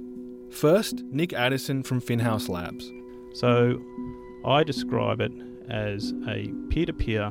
First, 0.50 1.02
Nick 1.12 1.33
Addison 1.33 1.83
from 1.83 2.00
Finhouse 2.00 2.49
Labs. 2.49 2.90
So, 3.35 3.81
I 4.45 4.64
describe 4.64 5.21
it 5.21 5.33
as 5.69 6.14
a 6.26 6.50
peer 6.71 6.87
to 6.87 6.93
peer, 6.93 7.31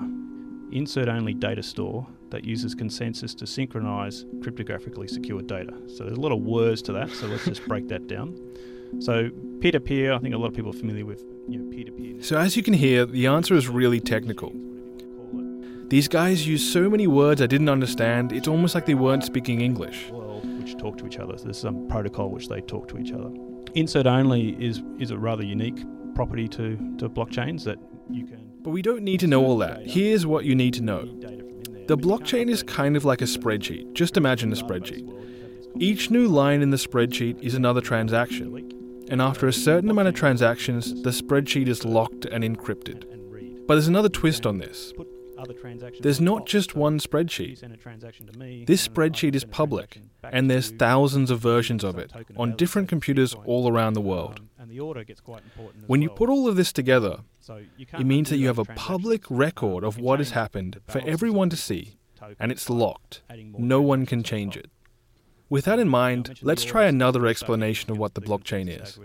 insert 0.72 1.10
only 1.10 1.34
data 1.34 1.64
store 1.64 2.08
that 2.34 2.44
uses 2.44 2.74
consensus 2.76 3.34
to 3.36 3.48
synchronize 3.48 4.26
cryptographically 4.40 5.10
secured 5.10 5.48
data. 5.48 5.74
So 5.88 6.04
there's 6.04 6.18
a 6.18 6.22
lot 6.22 6.32
of 6.32 6.42
words 6.42 6.82
to 6.84 6.94
that, 6.94 7.12
so 7.12 7.28
let's 7.28 7.46
just 7.46 7.66
break 7.68 7.88
that 7.88 8.08
down. 8.08 8.38
So 9.00 9.30
peer 9.62 9.72
to 9.72 9.80
peer, 9.80 10.14
I 10.14 10.20
think 10.20 10.34
a 10.34 10.38
lot 10.38 10.48
of 10.48 10.54
people 10.54 10.72
are 10.72 10.78
familiar 10.78 11.06
with 11.06 11.24
you 11.48 11.60
know, 11.60 11.72
peer 11.72 11.86
to 11.86 11.92
peer. 11.92 12.22
So 12.22 12.38
as 12.38 12.58
you 12.58 12.64
can 12.64 12.74
hear, 12.74 13.06
the 13.06 13.28
answer 13.28 13.56
is 13.56 13.70
really 13.70 14.00
technical. 14.00 14.52
These 15.90 16.08
guys 16.08 16.48
use 16.48 16.68
so 16.68 16.90
many 16.90 17.06
words 17.06 17.40
I 17.42 17.46
didn't 17.46 17.70
understand, 17.70 18.32
it's 18.34 18.48
almost 18.48 18.74
like 18.74 18.88
they 18.88 18.96
weren't 18.96 19.24
speaking 19.24 19.62
English. 19.62 20.10
Well, 20.12 20.42
which 20.42 20.76
talk 20.78 20.98
to 20.98 21.06
each 21.06 21.20
other. 21.20 21.38
So 21.38 21.46
there's 21.46 21.60
some 21.60 21.88
protocol 21.88 22.30
which 22.30 22.48
they 22.48 22.62
talk 22.62 22.88
to 22.90 22.98
each 22.98 23.12
other. 23.12 23.30
Insert 23.76 24.08
only 24.08 24.52
is 24.64 24.82
is 25.00 25.12
a 25.12 25.18
rather 25.18 25.44
unique 25.44 25.84
property 26.16 26.48
to, 26.48 26.78
to 26.98 27.10
blockchains 27.10 27.64
that 27.66 27.78
you 28.10 28.26
can. 28.26 28.52
But 28.64 28.72
we 28.72 28.82
don't 28.82 29.04
need 29.04 29.20
to 29.20 29.28
know 29.28 29.44
all 29.46 29.58
that. 29.58 29.86
Here's 29.86 30.26
what 30.26 30.46
you 30.46 30.56
need 30.56 30.74
to 30.76 30.82
know. 30.82 31.06
The 31.86 31.98
blockchain 31.98 32.50
is 32.50 32.64
kind 32.64 32.96
of 32.96 33.04
like 33.04 33.22
a 33.22 33.26
spreadsheet. 33.26 33.94
Just 33.94 34.16
imagine 34.16 34.54
a 34.54 34.56
spreadsheet. 34.56 35.06
Each 35.80 36.10
new 36.10 36.30
line 36.30 36.62
in 36.62 36.70
the 36.70 36.78
spreadsheet 36.78 37.44
is 37.44 37.56
another 37.56 37.82
transaction. 37.82 39.06
And 39.10 39.22
after 39.22 39.48
a 39.48 39.54
certain 39.54 39.90
amount 39.90 40.08
of 40.08 40.14
transactions, 40.14 41.04
the 41.04 41.10
spreadsheet 41.10 41.68
is 41.68 41.84
locked 41.84 42.24
and 42.24 42.42
encrypted. 42.42 43.04
But 43.68 43.76
there's 43.76 43.90
another 43.90 44.08
twist 44.08 44.46
on 44.46 44.60
this. 44.60 44.94
There's 46.02 46.22
not 46.22 46.46
just 46.46 46.76
one 46.76 47.00
spreadsheet. 47.00 47.60
This 48.66 48.88
spreadsheet 48.88 49.36
is 49.36 49.44
public, 49.46 50.02
and 50.24 50.50
there's 50.50 50.72
thousands 50.72 51.32
of 51.32 51.40
versions 51.40 51.84
of 51.84 51.98
it 51.98 52.12
on 52.38 52.56
different 52.56 52.90
computers 52.90 53.36
all 53.46 53.72
around 53.72 53.94
the 53.94 54.02
world. 54.02 54.42
When 55.88 56.02
you 56.02 56.10
put 56.10 56.30
all 56.30 56.48
of 56.48 56.56
this 56.56 56.72
together, 56.74 57.20
it 57.78 58.06
means 58.06 58.30
that 58.30 58.38
you 58.38 58.48
have 58.48 58.60
a 58.60 58.66
public 58.66 59.24
record 59.30 59.84
of 59.84 59.98
what 59.98 60.20
has 60.20 60.32
happened 60.32 60.80
for 60.88 61.02
everyone 61.06 61.50
to 61.50 61.58
see, 61.58 61.98
and 62.40 62.52
it's 62.52 62.70
locked. 62.70 63.22
No 63.58 63.82
one 63.82 64.06
can 64.06 64.24
change 64.24 64.56
it. 64.58 64.70
With 65.50 65.66
that 65.66 65.78
in 65.78 65.90
mind, 65.90 66.40
let's 66.42 66.64
try 66.64 66.86
another 66.86 67.28
explanation 67.28 67.92
of 67.92 68.00
what 68.00 68.16
the 68.16 68.22
blockchain 68.22 68.68
is. 68.68 68.98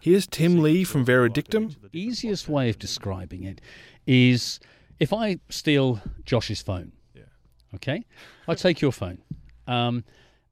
Here's 0.00 0.26
Tim 0.28 0.62
Lea 0.62 0.84
from 0.84 1.04
Veredictum. 1.04 1.74
The 1.90 1.98
easiest 1.98 2.48
way 2.48 2.68
of 2.68 2.78
describing 2.78 3.42
it 3.42 3.60
is 4.06 4.60
if 5.00 5.12
I 5.12 5.38
steal 5.48 6.00
Josh's 6.24 6.62
phone, 6.62 6.92
okay, 7.74 8.04
I 8.46 8.54
take 8.54 8.80
your 8.80 8.92
phone, 8.92 9.18
um, 9.66 10.04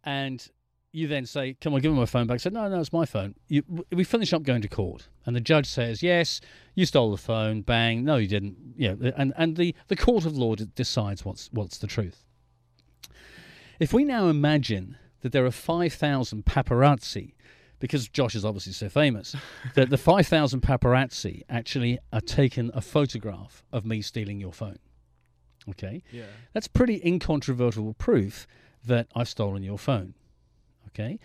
and 0.05 0.47
you 0.93 1.07
then 1.07 1.27
say, 1.27 1.55
"Come 1.61 1.75
on, 1.75 1.81
give 1.81 1.93
me 1.93 1.99
my 1.99 2.07
phone 2.07 2.27
back." 2.27 2.37
I 2.37 2.39
said, 2.39 2.55
"No, 2.55 2.69
no, 2.69 2.81
it's 2.81 2.93
my 2.93 3.05
phone." 3.05 3.35
You, 3.49 3.63
we 3.93 4.05
finish 4.05 4.33
up 4.33 4.43
going 4.43 4.63
to 4.63 4.69
court, 4.69 5.09
and 5.27 5.37
the 5.37 5.41
judge 5.41 5.67
says, 5.67 6.03
"Yes, 6.03 6.41
you 6.75 6.87
stole 6.87 7.11
the 7.11 7.19
phone." 7.19 7.61
Bang! 7.61 8.05
No, 8.05 8.17
you 8.17 8.29
didn't. 8.29 8.57
Yeah, 8.77 8.95
and 9.17 9.33
and 9.37 9.57
the 9.57 9.75
the 9.89 9.97
court 9.97 10.25
of 10.25 10.37
law 10.37 10.55
decides 10.55 11.25
what's 11.25 11.51
what's 11.53 11.79
the 11.79 11.87
truth. 11.87 12.25
If 13.79 13.93
we 13.93 14.05
now 14.05 14.29
imagine 14.29 14.97
that 15.21 15.33
there 15.33 15.45
are 15.45 15.51
five 15.51 15.93
thousand 15.93 16.47
paparazzi, 16.47 17.35
because 17.79 18.09
Josh 18.09 18.35
is 18.35 18.45
obviously 18.45 18.73
so 18.73 18.89
famous, 18.89 19.35
that 19.75 19.91
the 19.91 19.99
five 19.99 20.27
thousand 20.27 20.61
paparazzi 20.63 21.43
actually 21.49 21.99
are 22.13 22.21
taken 22.21 22.71
a 22.75 22.81
photograph 22.81 23.63
of 23.73 23.85
me 23.85 24.03
stealing 24.03 24.41
your 24.41 24.53
phone. 24.53 24.79
Okay, 25.71 26.03
yeah, 26.11 26.25
that's 26.53 26.69
pretty 26.69 27.01
incontrovertible 27.05 27.95
proof 27.95 28.47
that 28.85 29.09
I've 29.15 29.29
stolen 29.29 29.63
your 29.63 29.79
phone. 29.79 30.15
Okay? 30.89 31.19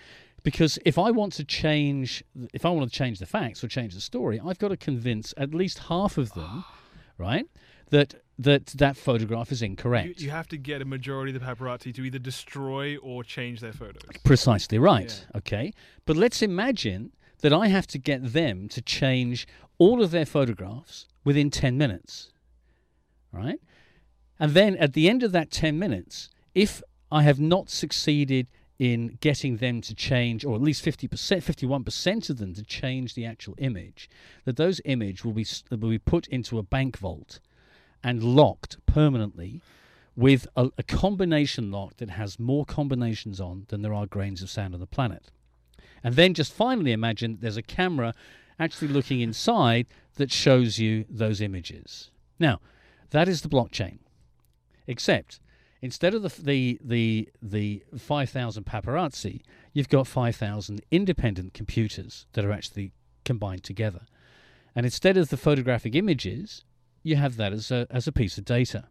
Because 0.43 0.77
if 0.86 0.98
i 0.98 1.10
want 1.10 1.31
to 1.33 1.45
change 1.45 2.22
if 2.53 2.65
i 2.65 2.69
want 2.69 2.91
to 2.91 2.95
change 2.95 3.19
the 3.19 3.25
facts 3.25 3.63
or 3.63 3.69
change 3.69 3.93
the 3.93 4.01
story 4.01 4.41
i've 4.45 4.60
got 4.60 4.67
to 4.67 4.77
convince 4.77 5.33
at 5.38 5.53
least 5.53 5.79
half 5.88 6.17
of 6.17 6.33
them 6.33 6.65
right 7.17 7.45
that 7.89 8.15
that 8.40 8.68
that 8.68 8.98
photograph 8.98 9.52
is 9.52 9.62
incorrect. 9.62 10.20
you, 10.20 10.25
you, 10.25 10.32
have 10.32 10.48
to 10.48 10.58
get 10.58 10.82
a 10.82 10.86
majority 10.86 11.34
of 11.36 11.40
the 11.40 11.46
paparazzi 11.46 11.94
to 11.94 12.04
either 12.04 12.20
destroy 12.20 12.98
or 12.98 13.24
change 13.24 13.60
their 13.60 13.74
photos. 13.74 14.02
Precisely 14.24 14.80
right. 14.80 15.25
Yeah. 15.32 15.38
okay. 15.38 15.74
But 16.06 16.18
let's 16.18 16.42
imagine 16.42 17.12
that 17.44 17.54
i 17.54 17.68
have 17.68 17.86
to 17.86 18.00
get 18.00 18.34
them 18.34 18.68
to 18.70 18.82
change 18.82 19.46
all 19.78 20.02
of 20.02 20.10
their 20.12 20.25
photographs 20.25 21.08
within 21.24 21.52
10 21.52 21.78
minutes 21.78 22.32
right? 23.32 23.60
And 24.40 24.54
then 24.54 24.75
at 24.78 24.94
the 24.94 25.10
end 25.10 25.24
of 25.24 25.32
that 25.34 25.52
10 25.52 25.78
minutes 25.78 26.30
if 26.56 26.82
i 27.12 27.22
have 27.22 27.40
not 27.40 27.70
succeeded 27.70 28.48
in 28.80 29.18
getting 29.22 29.58
them 29.58 29.80
to 29.82 29.94
change, 29.94 30.44
or 30.44 30.56
at 30.56 30.62
least 30.62 30.84
50%, 30.84 31.08
51% 31.08 32.30
of 32.30 32.38
them 32.38 32.54
to 32.56 32.63
change 32.63 33.13
the 33.13 33.25
actual 33.25 33.54
image, 33.60 34.10
that 34.46 34.58
those 34.58 34.82
image 34.84 35.24
will 35.24 35.32
be, 35.32 35.46
will 35.70 35.78
be 35.78 36.00
put 36.00 36.28
into 36.28 36.58
a 36.58 36.63
bank 36.63 36.98
vault 36.98 37.40
and 38.03 38.24
locked 38.24 38.77
permanently 38.86 39.62
with 40.15 40.48
a, 40.55 40.69
a 40.77 40.83
combination 40.83 41.72
lock 41.72 41.98
that 41.98 42.12
has 42.12 42.39
more 42.39 42.65
combinations 42.65 43.39
on 43.39 43.65
than 43.69 43.81
there 43.81 43.93
are 43.93 44.05
grains 44.05 44.41
of 44.41 44.50
sand 44.50 44.74
on 44.74 44.79
the 44.79 44.88
planet. 44.88 45.31
And 46.03 46.15
then 46.15 46.33
just 46.33 46.53
finally 46.53 46.91
imagine 46.91 47.38
there's 47.39 47.57
a 47.57 47.63
camera 47.63 48.13
actually 48.60 48.89
looking 48.89 49.22
inside 49.22 49.88
that 50.15 50.31
shows 50.31 50.77
you 50.77 51.05
those 51.10 51.41
images. 51.41 52.12
Now, 52.39 52.60
that 53.12 53.27
is 53.27 53.41
the 53.41 53.50
blockchain. 53.50 54.00
Except 54.86 55.39
instead 55.81 56.13
of 56.13 56.22
the 56.22 56.41
the 56.41 56.79
the, 56.83 57.29
the 57.41 57.83
5000 57.98 58.65
paparazzi, 58.65 59.41
you've 59.72 59.89
got 59.89 60.07
5000 60.07 60.81
independent 60.91 61.53
computers 61.53 62.25
that 62.33 62.45
are 62.45 62.51
actually 62.51 62.91
combined 63.24 63.63
together. 63.63 64.01
And 64.75 64.86
instead 64.86 65.17
of 65.17 65.29
the 65.29 65.38
photographic 65.38 65.95
images, 65.95 66.65
you 67.03 67.15
have 67.15 67.38
that 67.38 67.53
as 67.53 67.72
a 67.72 67.88
as 67.89 68.07
a 68.07 68.12
piece 68.12 68.38
of 68.38 68.45
data. 68.45 68.86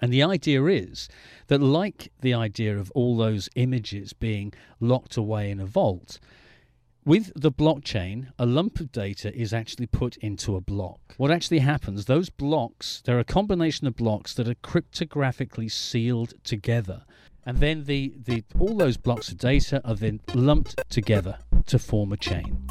And 0.00 0.12
the 0.12 0.22
idea 0.22 0.62
is 0.66 1.08
that, 1.46 1.62
like 1.62 2.12
the 2.20 2.34
idea 2.34 2.78
of 2.78 2.90
all 2.94 3.16
those 3.16 3.48
images 3.56 4.12
being 4.12 4.52
locked 4.80 5.16
away 5.16 5.50
in 5.50 5.60
a 5.60 5.66
vault, 5.66 6.18
with 7.08 7.32
the 7.34 7.50
blockchain, 7.50 8.28
a 8.38 8.44
lump 8.44 8.80
of 8.80 8.92
data 8.92 9.34
is 9.34 9.54
actually 9.54 9.86
put 9.86 10.18
into 10.18 10.56
a 10.56 10.60
block. 10.60 11.14
What 11.16 11.30
actually 11.30 11.60
happens, 11.60 12.04
those 12.04 12.28
blocks, 12.28 13.00
they're 13.02 13.18
a 13.18 13.24
combination 13.24 13.86
of 13.86 13.96
blocks 13.96 14.34
that 14.34 14.46
are 14.46 14.54
cryptographically 14.56 15.70
sealed 15.70 16.34
together. 16.44 17.04
And 17.46 17.58
then 17.58 17.84
the, 17.84 18.12
the 18.24 18.44
all 18.58 18.76
those 18.76 18.98
blocks 18.98 19.30
of 19.30 19.38
data 19.38 19.80
are 19.86 19.94
then 19.94 20.20
lumped 20.34 20.78
together 20.90 21.38
to 21.68 21.78
form 21.78 22.12
a 22.12 22.18
chain. 22.18 22.68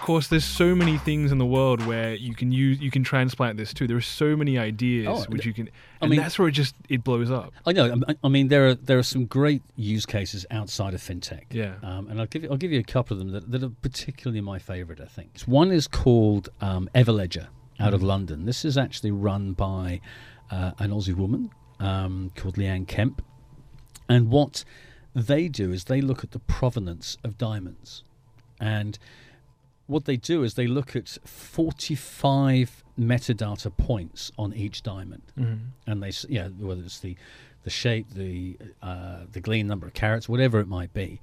Course, 0.00 0.28
there's 0.28 0.44
so 0.44 0.74
many 0.74 0.98
things 0.98 1.32
in 1.32 1.38
the 1.38 1.46
world 1.46 1.84
where 1.86 2.14
you 2.14 2.34
can 2.34 2.52
use 2.52 2.80
you 2.80 2.90
can 2.90 3.02
transplant 3.04 3.56
this 3.56 3.72
too. 3.74 3.86
There 3.86 3.96
are 3.96 4.00
so 4.00 4.36
many 4.36 4.58
ideas 4.58 5.06
Oh, 5.08 5.24
which 5.28 5.44
you 5.46 5.52
can, 5.52 5.68
I 5.68 5.70
and 6.02 6.10
mean- 6.10 6.20
that's 6.20 6.38
where 6.38 6.48
it 6.48 6.52
just 6.52 6.74
it 6.88 7.02
blows 7.04 7.30
up. 7.30 7.52
I 7.66 7.72
know. 7.72 8.00
I- 8.08 8.14
I 8.24 8.28
mean, 8.28 8.48
there 8.48 8.68
are 8.68 8.74
there 8.74 8.98
are 8.98 9.02
some 9.02 9.26
great 9.26 9.62
use 9.76 10.06
cases 10.06 10.44
outside 10.50 10.94
of 10.94 11.00
fintech. 11.00 11.44
Yeah. 11.50 11.74
Um, 11.82 12.08
and 12.08 12.20
I'll 12.20 12.26
give 12.26 12.42
you, 12.44 12.50
I'll 12.50 12.56
give 12.56 12.72
you 12.72 12.80
a 12.80 12.84
couple 12.84 13.14
of 13.14 13.18
them 13.18 13.32
that, 13.32 13.50
that 13.50 13.62
are 13.62 13.72
particularly 13.82 14.40
my 14.40 14.58
favourite. 14.58 15.00
I 15.00 15.06
think 15.06 15.40
one 15.46 15.70
is 15.70 15.86
called 15.88 16.48
um, 16.60 16.88
Everledger 16.94 17.48
out 17.78 17.94
of 17.94 18.02
London. 18.02 18.44
This 18.44 18.64
is 18.64 18.76
actually 18.76 19.10
run 19.10 19.52
by 19.54 20.00
uh, 20.50 20.72
an 20.78 20.90
Aussie 20.90 21.14
woman 21.16 21.50
um, 21.78 22.30
called 22.36 22.56
Leanne 22.56 22.86
Kemp, 22.86 23.22
and 24.08 24.30
what 24.30 24.64
they 25.14 25.48
do 25.48 25.72
is 25.72 25.84
they 25.84 26.00
look 26.00 26.22
at 26.22 26.30
the 26.32 26.38
provenance 26.38 27.16
of 27.24 27.36
diamonds, 27.38 28.04
and 28.60 28.98
what 29.90 30.04
they 30.06 30.16
do 30.16 30.42
is 30.44 30.54
they 30.54 30.66
look 30.66 30.94
at 30.96 31.18
45 31.24 32.84
metadata 32.98 33.74
points 33.76 34.30
on 34.38 34.52
each 34.54 34.82
diamond 34.82 35.22
and 35.86 36.02
they 36.02 36.12
yeah 36.28 36.48
whether 36.48 36.82
it's 36.82 37.00
the 37.00 37.16
the 37.64 37.70
shape 37.70 38.06
the 38.14 38.56
uh, 38.82 39.20
the 39.32 39.40
glean 39.40 39.66
number 39.66 39.86
of 39.86 39.94
carats 39.94 40.28
whatever 40.28 40.60
it 40.60 40.68
might 40.68 40.92
be 40.92 41.20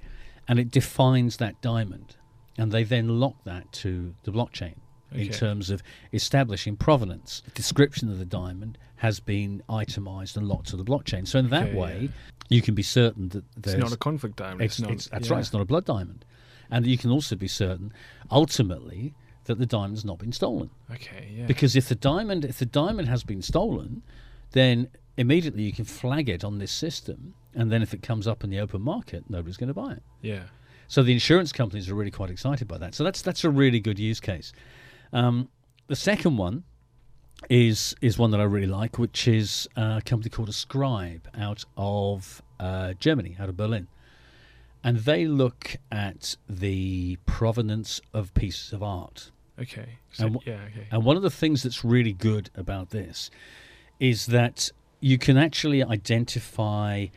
and 0.47 0.59
it 0.59 0.71
defines 0.71 1.37
that 1.37 1.59
diamond 1.61 2.15
and 2.57 2.71
they 2.71 2.83
then 2.83 3.19
lock 3.19 3.35
that 3.43 3.71
to 3.71 4.13
the 4.23 4.31
blockchain 4.31 4.75
in 5.11 5.29
terms 5.29 5.69
of 5.69 5.81
establishing 6.13 6.75
provenance 6.75 7.41
the 7.45 7.51
description 7.51 8.09
of 8.11 8.17
the 8.19 8.25
diamond 8.25 8.77
has 8.97 9.19
been 9.19 9.61
itemized 9.69 10.35
and 10.35 10.47
locked 10.47 10.67
to 10.67 10.75
the 10.75 10.83
blockchain 10.83 11.27
so 11.27 11.37
in 11.39 11.49
that 11.49 11.67
Okay, 11.69 11.75
way 11.77 11.97
yeah. 12.01 12.07
you 12.49 12.61
can 12.61 12.73
be 12.75 12.83
certain 12.83 13.29
that 13.29 13.43
It's 13.57 13.67
there's 13.67 13.77
not 13.77 13.93
a 13.93 13.97
conflict 13.97 14.35
diamond. 14.37 14.61
It's, 14.63 14.79
it's, 14.79 14.81
not. 14.81 14.91
it's- 14.91 15.09
that's 15.11 15.27
yeah. 15.27 15.33
right. 15.35 15.39
It's 15.41 15.53
not 15.53 15.61
a 15.61 15.65
blood 15.65 15.85
diamond, 15.85 16.25
and 16.71 16.85
you 16.85 16.97
can 16.97 17.11
also 17.11 17.35
be 17.35 17.47
certain, 17.47 17.91
ultimately, 18.31 19.13
that 19.45 19.59
the 19.59 19.65
diamond's 19.65 20.03
not 20.05 20.17
been 20.19 20.31
stolen. 20.31 20.69
Okay. 20.91 21.31
Yeah. 21.33 21.45
Because 21.45 21.75
if 21.75 21.87
the 21.89 21.95
diamond, 21.95 22.43
if 22.45 22.59
the 22.59 22.65
diamond 22.65 23.07
has 23.07 23.23
been 23.23 23.41
stolen, 23.41 24.03
then 24.51 24.89
immediately 25.17 25.63
you 25.63 25.73
can 25.73 25.85
flag 25.85 26.29
it 26.29 26.43
on 26.43 26.59
this 26.59 26.71
system, 26.71 27.33
and 27.55 27.71
then 27.71 27.81
if 27.81 27.93
it 27.93 28.01
comes 28.01 28.27
up 28.27 28.43
in 28.43 28.49
the 28.49 28.59
open 28.59 28.81
market, 28.81 29.23
nobody's 29.29 29.57
going 29.57 29.69
to 29.69 29.73
buy 29.73 29.93
it. 29.93 30.03
yeah. 30.21 30.43
So 30.89 31.03
the 31.03 31.11
insurance 31.11 31.51
companies 31.51 31.89
are 31.89 31.95
really 31.95 32.11
quite 32.11 32.29
excited 32.29 32.65
by 32.65 32.77
that. 32.77 32.95
So 32.95 33.03
that's 33.03 33.21
that's 33.21 33.43
a 33.43 33.49
really 33.49 33.81
good 33.81 33.99
use 33.99 34.21
case. 34.21 34.53
Um, 35.11 35.49
the 35.87 35.97
second 35.97 36.37
one 36.37 36.63
is 37.49 37.93
is 38.01 38.17
one 38.17 38.31
that 38.31 38.39
I 38.39 38.45
really 38.45 38.67
like, 38.67 38.97
which 38.97 39.27
is 39.27 39.67
uh, 39.75 39.97
a 39.97 40.01
company 40.01 40.29
called 40.29 40.47
Ascribe 40.47 41.27
out 41.37 41.65
of 41.75 42.41
uh, 42.61 42.93
Germany, 42.93 43.35
out 43.37 43.49
of 43.49 43.57
Berlin, 43.57 43.89
and 44.87 44.99
they 44.99 45.25
look 45.25 45.75
at 45.91 46.37
the 46.47 47.17
provenance 47.25 47.99
of 48.13 48.33
pieces 48.33 48.71
of 48.71 48.81
art. 48.81 49.31
Okay. 49.59 49.97
So, 50.13 50.25
And 50.25 50.35
wh- 50.37 50.47
yeah. 50.47 50.59
Okay. 50.71 50.87
And 50.89 51.03
one 51.03 51.17
of 51.17 51.23
the 51.23 51.29
things 51.29 51.61
that's 51.61 51.83
really 51.83 52.13
good 52.13 52.49
about 52.55 52.91
this 52.91 53.29
is 53.99 54.27
that 54.27 54.71
you 55.01 55.17
can 55.17 55.35
actually 55.35 55.83
identify 55.83 57.07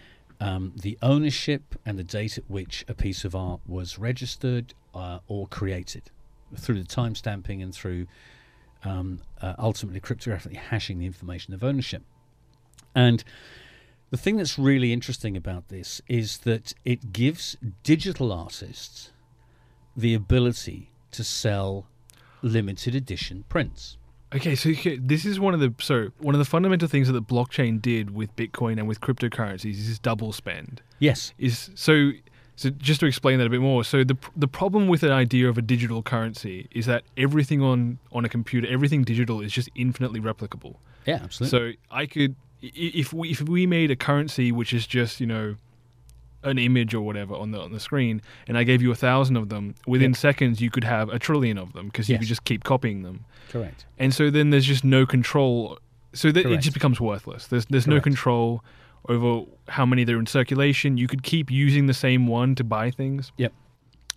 um, 0.40 0.72
the 0.74 0.98
ownership 1.00 1.76
and 1.86 1.96
the 1.96 2.02
date 2.02 2.38
at 2.38 2.50
which 2.50 2.84
a 2.88 2.94
piece 2.94 3.24
of 3.24 3.36
art 3.36 3.60
was 3.68 4.00
registered 4.00 4.74
uh, 4.92 5.20
or 5.28 5.46
created 5.46 6.10
through 6.58 6.82
the 6.82 6.88
timestamping 6.88 7.62
and 7.62 7.72
through 7.72 8.08
um, 8.82 9.20
uh, 9.40 9.54
ultimately 9.60 10.00
cryptographically 10.00 10.56
hashing 10.56 10.98
the 10.98 11.06
information 11.06 11.54
of 11.54 11.62
ownership. 11.62 12.02
And 12.96 13.22
the 14.10 14.16
thing 14.16 14.36
that's 14.36 14.58
really 14.58 14.92
interesting 14.92 15.36
about 15.36 15.68
this 15.68 16.02
is 16.08 16.38
that 16.38 16.74
it 16.84 17.12
gives 17.12 17.56
digital 17.82 18.32
artists 18.32 19.10
the 19.96 20.14
ability 20.14 20.90
to 21.12 21.24
sell 21.24 21.86
limited 22.42 22.94
edition 22.94 23.44
prints. 23.48 23.96
Okay, 24.32 24.54
so 24.54 24.70
this 25.00 25.24
is 25.24 25.40
one 25.40 25.54
of 25.54 25.60
the 25.60 25.74
so 25.80 26.08
one 26.18 26.34
of 26.34 26.38
the 26.38 26.44
fundamental 26.44 26.86
things 26.86 27.08
that 27.08 27.14
the 27.14 27.22
blockchain 27.22 27.82
did 27.82 28.14
with 28.14 28.34
Bitcoin 28.36 28.78
and 28.78 28.86
with 28.86 29.00
cryptocurrencies 29.00 29.74
is 29.74 29.98
double 29.98 30.32
spend. 30.32 30.82
Yes. 31.00 31.32
Is 31.38 31.70
so 31.74 32.12
so 32.54 32.70
just 32.70 33.00
to 33.00 33.06
explain 33.06 33.38
that 33.38 33.46
a 33.46 33.50
bit 33.50 33.60
more. 33.60 33.82
So 33.82 34.04
the 34.04 34.16
the 34.36 34.46
problem 34.46 34.86
with 34.86 35.02
an 35.02 35.10
idea 35.10 35.48
of 35.48 35.58
a 35.58 35.62
digital 35.62 36.02
currency 36.02 36.68
is 36.70 36.86
that 36.86 37.02
everything 37.16 37.60
on 37.60 37.98
on 38.12 38.24
a 38.24 38.28
computer, 38.28 38.68
everything 38.68 39.02
digital 39.02 39.40
is 39.40 39.52
just 39.52 39.68
infinitely 39.74 40.20
replicable. 40.20 40.76
Yeah, 41.06 41.20
absolutely. 41.24 41.58
So 41.58 41.78
I 41.90 42.06
could 42.06 42.36
if 42.62 43.12
we 43.12 43.30
if 43.30 43.40
we 43.42 43.66
made 43.66 43.90
a 43.90 43.96
currency 43.96 44.52
which 44.52 44.72
is 44.72 44.86
just 44.86 45.20
you 45.20 45.26
know 45.26 45.56
an 46.42 46.58
image 46.58 46.94
or 46.94 47.02
whatever 47.02 47.34
on 47.34 47.50
the 47.50 47.60
on 47.60 47.72
the 47.72 47.80
screen, 47.80 48.22
and 48.48 48.56
I 48.56 48.64
gave 48.64 48.80
you 48.80 48.90
a 48.90 48.94
thousand 48.94 49.36
of 49.36 49.50
them, 49.50 49.74
within 49.86 50.10
Yep. 50.12 50.16
seconds 50.16 50.60
you 50.60 50.70
could 50.70 50.84
have 50.84 51.08
a 51.10 51.18
trillion 51.18 51.58
of 51.58 51.72
them 51.74 51.86
because 51.86 52.08
you 52.08 52.14
Yes. 52.14 52.20
could 52.20 52.28
just 52.28 52.44
keep 52.44 52.64
copying 52.64 53.02
them. 53.02 53.24
Correct. 53.50 53.84
And 53.98 54.14
so 54.14 54.30
then 54.30 54.50
there's 54.50 54.64
just 54.66 54.84
no 54.84 55.04
control. 55.06 55.78
So 56.12 56.32
that 56.32 56.46
it 56.46 56.60
just 56.60 56.74
becomes 56.74 57.00
worthless. 57.00 57.46
There's 57.46 57.66
there's 57.66 57.86
no 57.86 58.00
control 58.00 58.64
over 59.08 59.44
how 59.68 59.86
many 59.86 60.04
they're 60.04 60.18
in 60.18 60.26
circulation. 60.26 60.96
You 60.96 61.06
could 61.06 61.22
keep 61.22 61.50
using 61.50 61.86
the 61.86 61.94
same 61.94 62.26
one 62.26 62.54
to 62.56 62.64
buy 62.64 62.90
things. 62.90 63.32
Yep. 63.36 63.52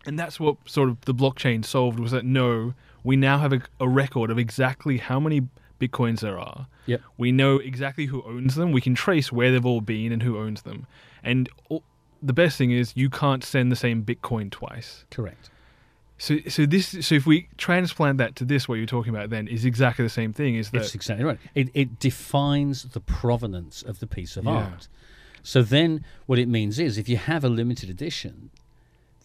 And 0.05 0.17
that's 0.19 0.39
what 0.39 0.57
sort 0.65 0.89
of 0.89 0.99
the 1.01 1.13
blockchain 1.13 1.63
solved 1.63 1.99
was 1.99 2.11
that 2.11 2.25
no, 2.25 2.73
we 3.03 3.15
now 3.15 3.37
have 3.37 3.53
a, 3.53 3.61
a 3.79 3.87
record 3.87 4.29
of 4.31 4.37
exactly 4.39 4.97
how 4.97 5.19
many 5.19 5.43
bitcoins 5.87 6.19
there 6.21 6.39
are. 6.39 6.67
Yep. 6.85 7.01
We 7.17 7.31
know 7.31 7.57
exactly 7.57 8.05
who 8.07 8.21
owns 8.23 8.55
them. 8.55 8.71
We 8.71 8.81
can 8.81 8.95
trace 8.95 9.31
where 9.31 9.51
they've 9.51 9.65
all 9.65 9.81
been 9.81 10.11
and 10.11 10.21
who 10.23 10.37
owns 10.37 10.61
them. 10.63 10.85
And 11.23 11.49
all, 11.69 11.83
the 12.21 12.33
best 12.33 12.57
thing 12.57 12.71
is 12.71 12.93
you 12.95 13.09
can't 13.09 13.43
send 13.43 13.71
the 13.71 13.75
same 13.75 14.03
bitcoin 14.03 14.51
twice. 14.51 15.05
Correct. 15.11 15.49
So 16.17 16.37
so 16.47 16.65
this 16.65 16.95
so 17.05 17.15
if 17.15 17.25
we 17.25 17.47
transplant 17.57 18.17
that 18.19 18.35
to 18.37 18.45
this 18.45 18.67
what 18.67 18.75
you're 18.75 18.85
talking 18.85 19.13
about 19.13 19.29
then 19.29 19.47
is 19.47 19.65
exactly 19.65 20.05
the 20.05 20.09
same 20.09 20.31
thing 20.31 20.55
is 20.55 20.69
that 20.71 20.83
It's 20.83 20.95
exactly 20.95 21.25
right. 21.25 21.39
It, 21.55 21.69
it 21.73 21.99
defines 21.99 22.83
the 22.83 23.01
provenance 23.01 23.81
of 23.81 23.99
the 23.99 24.07
piece 24.07 24.37
of 24.37 24.45
Yeah. 24.45 24.51
art. 24.51 24.87
So 25.45 25.61
then, 25.61 26.05
what 26.25 26.39
it 26.39 26.47
means 26.47 26.79
is, 26.79 26.97
if 26.97 27.09
you 27.09 27.17
have 27.17 27.43
a 27.43 27.49
limited 27.49 27.89
edition, 27.89 28.49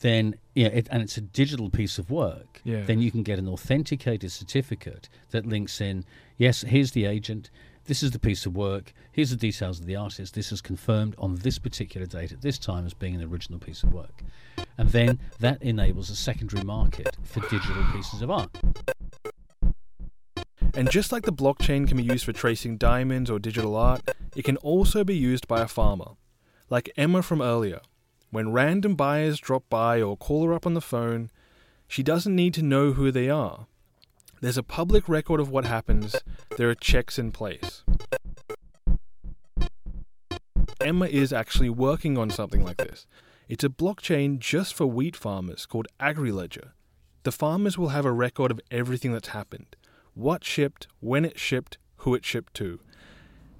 then 0.00 0.36
yeah, 0.54 0.68
it, 0.68 0.88
and 0.90 1.02
it's 1.02 1.16
a 1.16 1.20
digital 1.20 1.70
piece 1.70 1.98
of 1.98 2.10
work, 2.10 2.60
Yeah. 2.64 2.82
then 2.82 3.00
you 3.00 3.10
can 3.10 3.22
get 3.22 3.38
an 3.38 3.48
authenticated 3.48 4.30
certificate 4.32 5.08
that 5.30 5.46
links 5.46 5.80
in. 5.80 6.04
Yes, 6.36 6.62
here's 6.62 6.92
the 6.92 7.04
agent. 7.04 7.50
This 7.86 8.02
is 8.02 8.10
the 8.10 8.18
piece 8.18 8.44
of 8.44 8.54
work. 8.54 8.92
Here's 9.12 9.30
the 9.30 9.36
details 9.36 9.80
of 9.80 9.86
the 9.86 9.96
artist. 9.96 10.34
This 10.34 10.52
is 10.52 10.60
confirmed 10.60 11.14
on 11.18 11.36
this 11.36 11.58
particular 11.58 12.06
date 12.06 12.32
at 12.32 12.42
this 12.42 12.58
time 12.58 12.84
as 12.84 12.92
being 12.94 13.14
an 13.14 13.22
original 13.24 13.58
piece 13.58 13.82
of 13.82 13.92
work, 13.92 14.22
and 14.76 14.90
then 14.90 15.18
that 15.40 15.62
enables 15.62 16.10
a 16.10 16.16
secondary 16.16 16.62
market 16.64 17.16
for 17.24 17.40
digital 17.48 17.82
pieces 17.92 18.20
of 18.20 18.30
art. 18.30 18.50
And 20.74 20.90
just 20.90 21.12
like 21.12 21.24
the 21.24 21.32
blockchain 21.32 21.88
can 21.88 21.96
be 21.96 22.02
used 22.02 22.24
for 22.24 22.32
tracing 22.32 22.76
diamonds 22.76 23.30
or 23.30 23.38
digital 23.38 23.74
art, 23.74 24.02
it 24.36 24.44
can 24.44 24.58
also 24.58 25.02
be 25.02 25.16
used 25.16 25.48
by 25.48 25.62
a 25.62 25.66
farmer. 25.66 26.10
Like 26.70 26.90
Emma 26.96 27.22
from 27.22 27.40
earlier. 27.40 27.80
When 28.30 28.52
random 28.52 28.94
buyers 28.94 29.40
drop 29.40 29.64
by 29.70 30.02
or 30.02 30.16
call 30.16 30.44
her 30.46 30.52
up 30.52 30.66
on 30.66 30.74
the 30.74 30.80
phone, 30.80 31.30
she 31.86 32.02
doesn't 32.02 32.36
need 32.36 32.52
to 32.54 32.62
know 32.62 32.92
who 32.92 33.10
they 33.10 33.30
are. 33.30 33.66
There's 34.40 34.58
a 34.58 34.62
public 34.62 35.08
record 35.08 35.40
of 35.40 35.48
what 35.50 35.64
happens, 35.64 36.14
there 36.56 36.68
are 36.68 36.74
checks 36.74 37.18
in 37.18 37.32
place. 37.32 37.82
Emma 40.80 41.06
is 41.06 41.32
actually 41.32 41.70
working 41.70 42.16
on 42.16 42.30
something 42.30 42.62
like 42.62 42.76
this. 42.76 43.06
It's 43.48 43.64
a 43.64 43.68
blockchain 43.68 44.38
just 44.38 44.74
for 44.74 44.86
wheat 44.86 45.16
farmers 45.16 45.66
called 45.66 45.88
AgriLedger. 45.98 46.70
The 47.22 47.32
farmers 47.32 47.76
will 47.76 47.88
have 47.88 48.04
a 48.04 48.12
record 48.12 48.50
of 48.50 48.60
everything 48.70 49.12
that's 49.12 49.28
happened 49.28 49.74
what 50.14 50.44
shipped, 50.44 50.88
when 50.98 51.24
it 51.24 51.38
shipped, 51.38 51.78
who 51.98 52.14
it 52.14 52.24
shipped 52.24 52.52
to. 52.54 52.80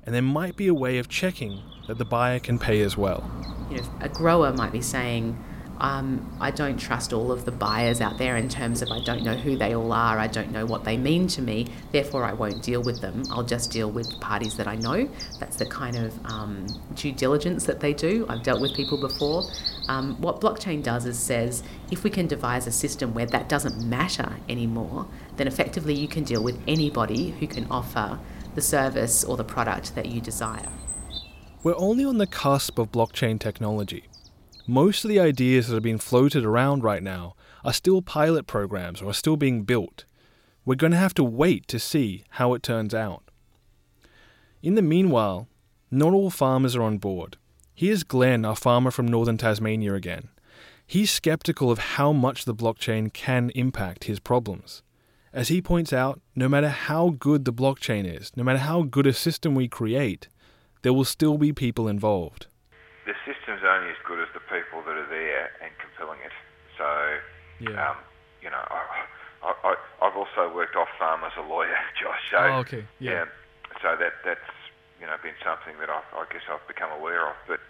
and 0.04 0.14
there 0.14 0.22
might 0.22 0.57
be 0.57 0.66
a 0.66 0.74
way 0.74 0.98
of 0.98 1.09
checking 1.09 1.62
that 1.88 1.98
the 1.98 2.05
buyer 2.05 2.38
can 2.38 2.59
pay 2.59 2.83
as 2.83 2.96
well. 2.96 3.29
You 3.70 3.79
know, 3.79 3.88
a 4.01 4.09
grower 4.09 4.53
might 4.53 4.72
be 4.72 4.83
saying, 4.83 5.37
um, 5.81 6.37
I 6.40 6.51
don't 6.51 6.77
trust 6.77 7.12
all 7.12 7.31
of 7.31 7.44
the 7.44 7.53
buyers 7.53 8.01
out 8.01 8.18
there 8.18 8.37
in 8.37 8.48
terms 8.48 8.83
of 8.83 8.90
I 8.90 9.01
don't 9.01 9.22
know 9.22 9.35
who 9.35 9.57
they 9.57 9.74
all 9.74 9.92
are, 9.92 10.18
I 10.18 10.27
don't 10.27 10.51
know 10.51 10.66
what 10.66 10.85
they 10.85 10.96
mean 10.96 11.29
to 11.29 11.42
me, 11.42 11.68
therefore 11.92 12.24
I 12.24 12.33
won't 12.33 12.62
deal 12.62 12.83
with 12.83 13.01
them. 13.01 13.22
I'll 13.31 13.44
just 13.44 13.70
deal 13.70 13.90
with 13.90 14.20
parties 14.20 14.57
that 14.57 14.66
I 14.66 14.74
know. 14.74 15.09
That's 15.38 15.57
the 15.57 15.66
kind 15.66 15.96
of 15.96 16.27
um, 16.27 16.66
due 16.94 17.12
diligence 17.12 17.64
that 17.64 17.81
they 17.81 17.94
do. 17.94 18.27
I've 18.29 18.42
dealt 18.42 18.61
with 18.61 18.74
people 18.74 18.98
before. 18.98 19.44
Um, 19.88 20.20
what 20.20 20.40
blockchain 20.40 20.83
does 20.83 21.07
is 21.07 21.18
says 21.18 21.62
if 21.90 22.05
we 22.05 22.11
can 22.11 22.27
devise 22.27 22.66
a 22.66 22.72
system 22.72 23.14
where 23.14 23.27
that 23.27 23.48
doesn't 23.48 23.83
matter 23.83 24.37
anymore, 24.48 25.07
then 25.37 25.46
effectively 25.46 25.94
you 25.94 26.09
can 26.09 26.24
deal 26.24 26.42
with 26.42 26.61
anybody 26.66 27.31
who 27.40 27.46
can 27.46 27.66
offer 27.70 28.18
the 28.55 28.61
service 28.61 29.24
or 29.24 29.38
the 29.38 29.44
product 29.44 29.94
that 29.94 30.07
you 30.07 30.20
desire. 30.20 30.68
We're 31.64 31.74
only 31.76 32.04
on 32.04 32.18
the 32.18 32.26
cusp 32.26 32.78
of 32.78 32.92
blockchain 32.92 33.40
technology. 33.40 34.04
Most 34.68 35.04
of 35.04 35.08
the 35.08 35.18
ideas 35.18 35.66
that 35.66 35.76
are 35.76 35.80
being 35.80 35.98
floated 35.98 36.44
around 36.44 36.84
right 36.84 37.02
now 37.02 37.34
are 37.64 37.72
still 37.72 38.00
pilot 38.00 38.46
programs 38.46 39.02
or 39.02 39.10
are 39.10 39.14
still 39.14 39.36
being 39.36 39.64
built. 39.64 40.04
We're 40.64 40.76
going 40.76 40.92
to 40.92 40.98
have 40.98 41.14
to 41.14 41.24
wait 41.24 41.66
to 41.68 41.80
see 41.80 42.22
how 42.30 42.54
it 42.54 42.62
turns 42.62 42.94
out. 42.94 43.24
In 44.62 44.76
the 44.76 44.82
meanwhile, 44.82 45.48
not 45.90 46.12
all 46.12 46.30
farmers 46.30 46.76
are 46.76 46.82
on 46.82 46.98
board. 46.98 47.36
Here's 47.74 48.04
Glenn, 48.04 48.44
our 48.44 48.56
farmer 48.56 48.92
from 48.92 49.08
northern 49.08 49.38
Tasmania 49.38 49.94
again. 49.94 50.28
He's 50.86 51.10
skeptical 51.10 51.72
of 51.72 51.78
how 51.78 52.12
much 52.12 52.44
the 52.44 52.54
blockchain 52.54 53.12
can 53.12 53.50
impact 53.56 54.04
his 54.04 54.20
problems. 54.20 54.82
As 55.32 55.48
he 55.48 55.60
points 55.60 55.92
out, 55.92 56.20
no 56.36 56.48
matter 56.48 56.68
how 56.68 57.16
good 57.18 57.44
the 57.44 57.52
blockchain 57.52 58.04
is, 58.06 58.30
no 58.36 58.44
matter 58.44 58.60
how 58.60 58.82
good 58.82 59.08
a 59.08 59.12
system 59.12 59.56
we 59.56 59.66
create, 59.66 60.28
there 60.82 60.92
will 60.92 61.04
still 61.04 61.38
be 61.38 61.52
people 61.52 61.88
involved 61.88 62.46
the 63.08 63.16
system's 63.24 63.64
only 63.64 63.88
as 63.88 63.96
good 64.04 64.20
as 64.20 64.28
the 64.36 64.44
people 64.52 64.84
that 64.84 64.92
are 64.92 65.08
there 65.08 65.48
and 65.64 65.72
compelling 65.80 66.20
it. 66.20 66.36
So, 66.76 66.84
yeah. 67.56 67.80
um, 67.80 67.96
you 68.44 68.52
know, 68.52 68.60
I, 68.60 69.08
I, 69.40 69.72
I've 70.04 70.12
also 70.12 70.52
worked 70.52 70.76
off 70.76 70.92
farm 71.00 71.24
as 71.24 71.32
a 71.40 71.44
lawyer, 71.48 71.80
Josh. 71.98 72.20
So, 72.28 72.36
oh, 72.36 72.60
okay. 72.68 72.84
Yeah. 73.00 73.24
yeah. 73.24 73.80
So 73.80 73.96
that 73.96 74.20
that's 74.28 74.52
you 75.00 75.06
know 75.08 75.16
been 75.24 75.38
something 75.40 75.80
that 75.80 75.88
I, 75.88 76.04
I 76.12 76.28
guess 76.28 76.44
I've 76.52 76.64
become 76.68 76.92
aware 76.92 77.24
of. 77.24 77.36
But 77.48 77.64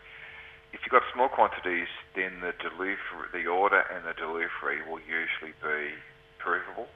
if 0.74 0.82
you've 0.82 0.90
got 0.90 1.06
small 1.14 1.30
quantities, 1.30 1.88
then 2.18 2.42
the 2.42 2.50
delivery, 2.58 2.98
the 3.30 3.46
order 3.46 3.86
and 3.94 4.02
the 4.02 4.18
delivery 4.18 4.82
will 4.82 5.02
usually 5.06 5.54
be 5.62 5.94
provable. 6.42 6.90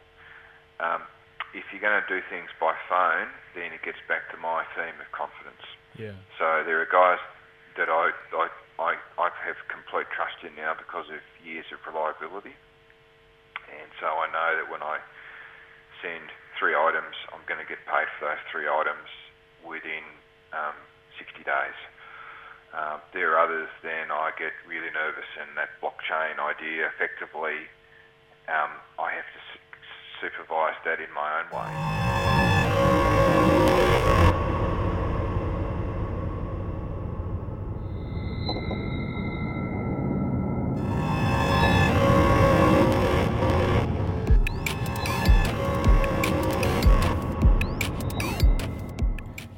Um, 0.82 1.06
if 1.54 1.62
you're 1.70 1.84
going 1.84 2.00
to 2.00 2.08
do 2.10 2.24
things 2.26 2.50
by 2.58 2.74
phone, 2.88 3.30
then 3.54 3.70
it 3.70 3.84
gets 3.86 4.00
back 4.08 4.32
to 4.32 4.36
my 4.40 4.64
theme 4.74 4.96
of 4.98 5.06
confidence. 5.12 5.62
Yeah. 5.98 6.16
So 6.38 6.64
there 6.64 6.80
are 6.80 6.88
guys 6.88 7.20
that 7.76 7.88
I, 7.88 8.10
I, 8.32 8.46
I, 8.78 8.90
I 9.18 9.28
have 9.44 9.56
complete 9.68 10.06
trust 10.12 10.40
in 10.44 10.54
now 10.56 10.74
because 10.76 11.08
of 11.08 11.20
years 11.44 11.66
of 11.72 11.80
reliability. 11.86 12.56
And 13.72 13.88
so 14.00 14.06
I 14.06 14.28
know 14.28 14.50
that 14.60 14.68
when 14.68 14.82
I 14.82 15.00
send 16.00 16.28
three 16.58 16.76
items, 16.76 17.16
I'm 17.32 17.44
going 17.48 17.60
to 17.60 17.68
get 17.68 17.80
paid 17.88 18.08
for 18.18 18.28
those 18.28 18.42
three 18.52 18.68
items 18.68 19.08
within 19.64 20.04
um, 20.52 20.76
60 21.16 21.44
days. 21.44 21.78
Uh, 22.72 22.98
there 23.12 23.36
are 23.36 23.38
others, 23.40 23.68
then 23.82 24.08
I 24.08 24.32
get 24.38 24.52
really 24.64 24.88
nervous, 24.92 25.28
and 25.40 25.52
that 25.56 25.76
blockchain 25.84 26.40
idea 26.40 26.88
effectively, 26.88 27.68
um, 28.48 28.72
I 28.98 29.12
have 29.12 29.28
to 29.28 29.40
supervise 30.20 30.76
that 30.84 31.00
in 31.00 31.12
my 31.12 31.40
own 31.40 31.48
way. 31.52 32.11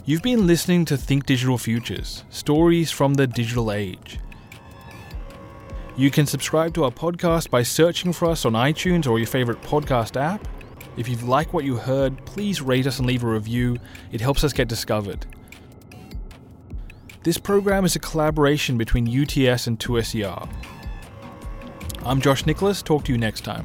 You've 0.07 0.21
been 0.21 0.47
listening 0.47 0.85
to 0.87 0.99
Think 0.99 1.25
Digital 1.25 1.57
Futures, 1.57 2.25
stories 2.29 2.91
from 2.91 3.15
the 3.15 3.27
digital 3.27 3.73
age. 3.73 4.19
You 5.97 6.11
can 6.11 6.27
subscribe 6.27 6.75
to 6.75 6.85
our 6.85 6.91
podcast 6.91 7.49
by 7.49 7.63
searching 7.63 8.13
for 8.13 8.27
us 8.27 8.45
on 8.45 8.53
iTunes 8.53 9.09
or 9.09 9.19
your 9.19 9.27
favorite 9.27 9.63
podcast 9.63 10.21
app. 10.21 10.47
If 10.99 11.09
you 11.09 11.17
like 11.17 11.55
what 11.55 11.65
you 11.65 11.77
heard, 11.77 12.23
please 12.27 12.61
rate 12.61 12.87
us 12.87 12.99
and 12.99 13.07
leave 13.07 13.25
a 13.25 13.27
review. 13.27 13.79
It 14.13 14.21
helps 14.21 14.45
us 14.45 14.53
get 14.53 14.69
discovered. 14.69 15.25
This 17.23 17.39
program 17.39 17.87
is 17.87 17.97
a 17.97 18.01
collaboration 18.01 18.77
between 18.77 19.09
UTS 19.09 19.69
and 19.69 19.81
2SER. 19.81 20.51
I'm 22.05 22.21
Josh 22.21 22.45
Nicholas. 22.45 22.83
Talk 22.83 23.05
to 23.05 23.13
you 23.13 23.17
next 23.17 23.41
time. 23.41 23.65